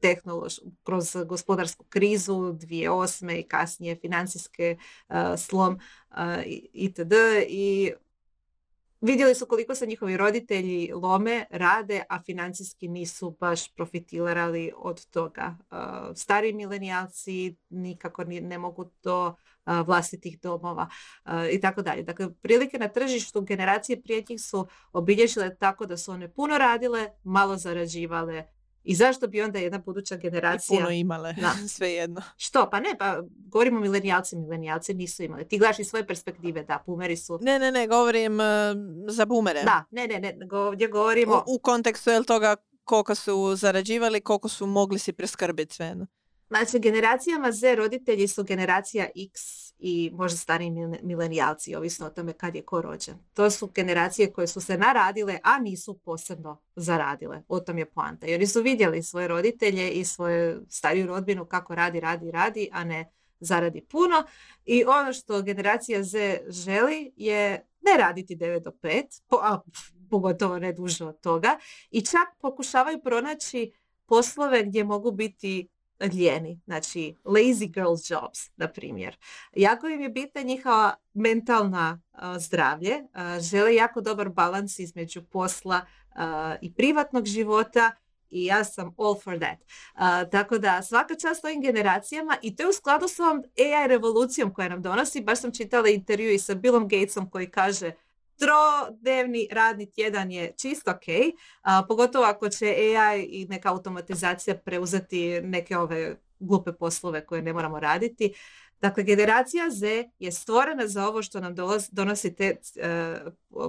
[0.00, 3.40] tehnološ, kroz gospodarsku krizu 2008.
[3.40, 4.76] i kasnije financijske
[5.08, 5.78] uh, slom
[6.10, 6.16] uh,
[6.72, 7.12] itd.
[7.48, 7.92] I
[9.00, 15.56] vidjeli su koliko se njihovi roditelji lome, rade, a financijski nisu baš profitirali od toga.
[16.14, 19.34] Stari milenijalci nikako ne mogu do
[19.66, 20.88] vlastitih domova
[21.52, 22.02] i tako dalje.
[22.02, 27.10] Dakle, prilike na tržištu generacije prije njih su obilježile tako da su one puno radile,
[27.24, 28.44] malo zarađivale
[28.84, 30.78] i zašto bi onda jedna buduća generacija...
[30.78, 31.52] I puno imale, da.
[31.76, 32.22] sve jedno.
[32.36, 32.70] Što?
[32.70, 35.48] Pa ne, pa govorimo o milenijalci, milenijalci nisu imali.
[35.48, 37.38] Ti gledaš iz svoje perspektive, da, boomeri su...
[37.42, 38.46] Ne, ne, ne, govorim uh,
[39.08, 39.62] za boomere.
[39.62, 41.44] Da, ne, ne, ne, ovdje govorimo...
[41.46, 45.96] U, u kontekstu, jel toga, koliko su zarađivali, koliko su mogli si preskrbiti sve.
[46.50, 49.40] Znači, generacijama Z roditelji su generacija X
[49.78, 50.70] i možda stariji
[51.02, 53.14] milenijalci, ovisno o tome kad je ko rođen.
[53.34, 57.42] To su generacije koje su se naradile, a nisu posebno zaradile.
[57.48, 58.26] O tom je poanta.
[58.26, 63.12] Jer su vidjeli svoje roditelje i svoju stariju rodbinu kako radi, radi, radi, a ne
[63.40, 64.24] zaradi puno.
[64.64, 69.60] I ono što generacija Z želi je ne raditi 9 do 5, a
[70.10, 71.58] pogotovo ne duže od toga.
[71.90, 73.72] I čak pokušavaju pronaći
[74.06, 75.68] poslove gdje mogu biti
[76.06, 79.16] ljeni, znači lazy girls jobs, na primjer.
[79.56, 82.00] Jako im je bitna njihova mentalna
[82.38, 83.02] zdravlje,
[83.50, 85.80] žele jako dobar balans između posla
[86.60, 87.92] i privatnog života
[88.30, 89.58] i ja sam all for that.
[90.30, 94.54] tako da svaka čast ovim generacijama i to je u skladu s ovom AI revolucijom
[94.54, 95.20] koja nam donosi.
[95.20, 97.92] Baš sam čitala intervju i sa Billom Gatesom koji kaže
[98.40, 105.40] trodnevni radni tjedan je čisto ok, a, pogotovo ako će AI i neka automatizacija preuzeti
[105.40, 108.34] neke ove glupe poslove koje ne moramo raditi.
[108.80, 111.54] Dakle, generacija Z je stvorena za ovo što nam
[111.90, 113.16] donosi te, e,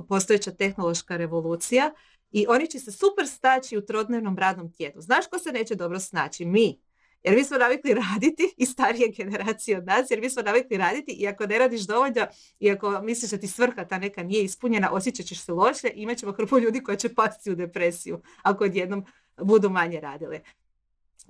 [0.08, 1.94] postojeća tehnološka revolucija
[2.32, 5.02] i oni će se super staći u trodnevnom radnom tjednu.
[5.02, 6.46] Znaš ko se neće dobro snaći?
[6.46, 6.91] Mi.
[7.24, 11.12] Jer mi smo navikli raditi i starije generacije od nas, jer mi smo navikli raditi
[11.12, 12.28] i ako ne radiš dovoljno
[12.60, 16.18] i ako misliš da ti svrha ta neka nije ispunjena, osjećat ćeš se loše, imat
[16.18, 19.06] ćemo hrpu ljudi koji će pasti u depresiju ako odjednom
[19.38, 20.42] budu manje radile.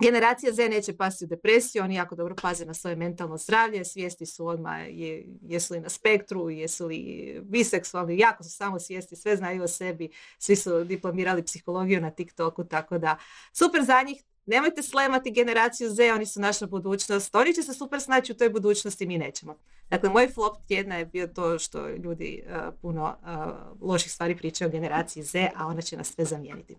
[0.00, 4.26] Generacija Z neće pasti u depresiju, oni jako dobro paze na svoje mentalno zdravlje, svijesti
[4.26, 9.36] su odmah je, jesu li na spektru, jesu li biseksualni, jako su samo svijesti, sve
[9.36, 13.18] znaju o sebi, svi su diplomirali psihologiju na TikToku, tako da
[13.52, 17.34] super za njih, Nemojte slemati generaciju Z, oni su naša budućnost.
[17.34, 19.56] Oni će se super snaći u toj budućnosti, mi nećemo.
[19.90, 24.68] Dakle, moj flop tjedna je bio to što ljudi uh, puno uh, loših stvari pričaju
[24.68, 26.76] o generaciji Z, a ona će nas sve zamijeniti.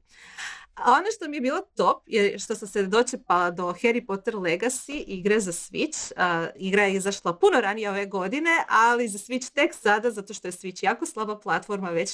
[0.76, 4.36] A ono što mi je bilo top je što sam se dočepala do Harry Potter
[4.36, 6.12] Legacy igre za Switch.
[6.12, 10.48] Uh, igra je izašla puno ranije ove godine, ali za Switch tek sada, zato što
[10.48, 12.10] je Switch jako slaba platforma, već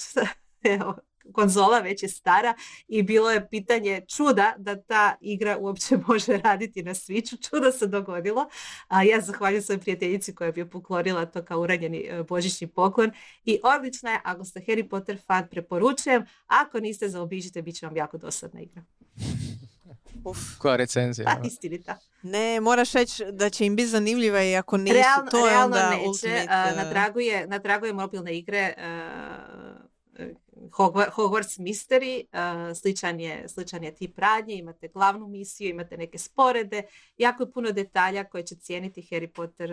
[0.76, 0.96] evo,
[1.32, 2.54] konzola već je stara
[2.88, 7.50] i bilo je pitanje čuda da ta igra uopće može raditi na Switchu.
[7.50, 8.50] Čudo se dogodilo.
[8.88, 13.12] A ja zahvaljujem svojoj prijateljici koja bi poklonila to kao uranjeni e, božićni poklon.
[13.46, 16.26] I odlična je, ako ste Harry Potter fan, preporučujem.
[16.48, 18.84] Ako niste, zaobiđite, bit će vam jako dosadna igra.
[20.26, 20.38] Uf.
[20.60, 21.26] Koja recenzija?
[21.26, 21.98] Pa, istinita.
[22.24, 25.76] Ne, moraš reći da će im biti zanimljiva i ako nisu, realno, to je realno
[25.76, 26.08] onda neće.
[26.08, 28.74] ultimate, na, tragu je, na tragu je mobilne igre
[30.72, 32.26] Hogwarts Mystery,
[32.76, 36.84] sličan je, sličan je tip radnje, imate glavnu misiju, imate neke sporede,
[37.18, 39.72] jako je puno detalja koje će cijeniti Harry Potter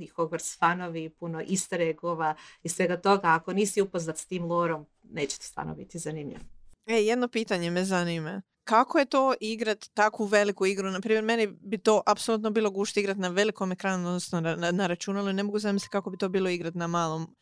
[0.00, 3.28] i Hogwarts fanovi, puno easter eggova i svega toga.
[3.28, 6.40] Ako nisi upoznat s tim lorom, neće ti stvarno biti zanimljivo.
[6.86, 8.42] E, jedno pitanje me zanima.
[8.64, 10.90] Kako je to igrat takvu veliku igru?
[10.90, 15.32] Naprimjer, meni bi to apsolutno bilo gušti igrat na velikom ekranu, odnosno na, na računalu.
[15.32, 17.34] Ne mogu zamisliti kako bi to bilo igrat na malom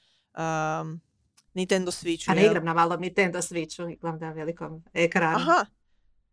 [1.54, 2.30] Nintendo Switchu.
[2.30, 5.36] A ne igram na malom Nintendo Switchu, igram na velikom ekranu.
[5.36, 5.66] Aha,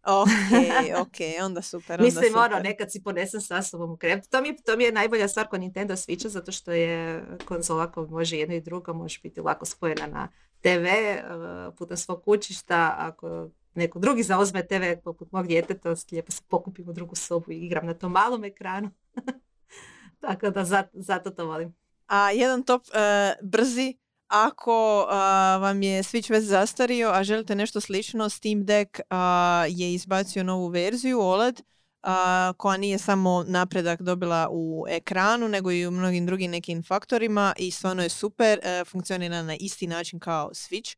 [0.04, 0.30] ok,
[1.02, 1.94] ok, onda super.
[1.94, 2.52] Onda Mislim, super.
[2.52, 4.30] ono, nekad si ponesem sa sobom u krevet.
[4.30, 8.08] To mi, to mi je najbolja stvar kod Nintendo Switcha, zato što je konzola koja
[8.08, 10.28] može jedno i drugo, može biti lako spojena na
[10.62, 12.96] TV uh, putem svog kućišta.
[12.98, 17.66] Ako neko drugi zauzme TV poput mog djeteta, lijepo se pokupim u drugu sobu i
[17.66, 18.92] igram na tom malom ekranu.
[20.22, 21.76] Tako da zato, zato to volim.
[22.08, 23.98] A jedan top e, brzi,
[24.30, 29.94] ako a, vam je Switch već zastario, a želite nešto slično, Steam Deck a, je
[29.94, 31.62] izbacio novu verziju OLED,
[32.04, 37.54] a, koja nije samo napredak dobila u ekranu, nego i u mnogim drugim nekim faktorima
[37.58, 40.96] i stvarno je super, e, funkcionira na isti način kao Switch,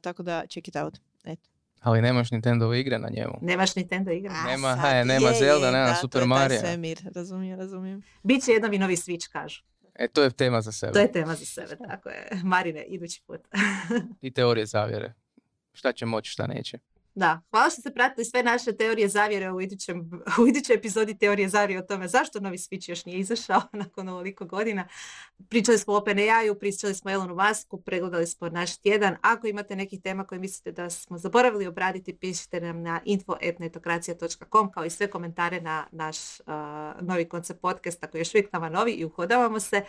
[0.00, 0.98] tako da check it out.
[1.24, 1.48] Eto.
[1.80, 3.38] Ali nemaš Nintendo igre na njemu.
[3.42, 4.30] Nemaš Nintendo igre.
[4.34, 6.60] A, Nema, sad, haj, nema je, Zelda, je, nema da, Super to je taj Mario.
[6.60, 8.02] svemir, razumijem, razumijem.
[8.22, 9.62] Biće jednom i novi Switch, kažu.
[9.94, 10.92] E, to je tema za sebe.
[10.92, 12.28] To je tema za sebe, tako je.
[12.44, 13.40] Marine, idući put.
[14.20, 15.14] I teorije zavjere.
[15.72, 16.78] Šta će moći, šta neće.
[17.16, 20.10] Da, hvala što ste pratili sve naše teorije zavjere u, idućem,
[20.42, 24.44] u idućoj epizodi teorije zavjere o tome zašto novi Switch još nije izašao nakon ovoliko
[24.44, 24.88] godina.
[25.48, 29.16] Pričali smo o OpenAI-u, pričali smo Elonu Musku, pregledali smo naš tjedan.
[29.20, 34.84] Ako imate nekih tema koje mislite da smo zaboravili obraditi, pišite nam na info.netokracija.com kao
[34.84, 36.46] i sve komentare na naš uh,
[37.00, 39.84] novi koncept podcasta koji je još uvijek nama novi i uhodavamo se.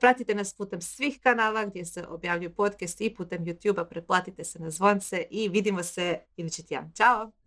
[0.00, 4.70] Pratite nas putem svih kanala gdje se objavljuju podcast i putem YouTube-a, pretplatite se na
[4.70, 6.92] zvonce i vidimo se idući tjedan.
[6.94, 7.41] Ćao!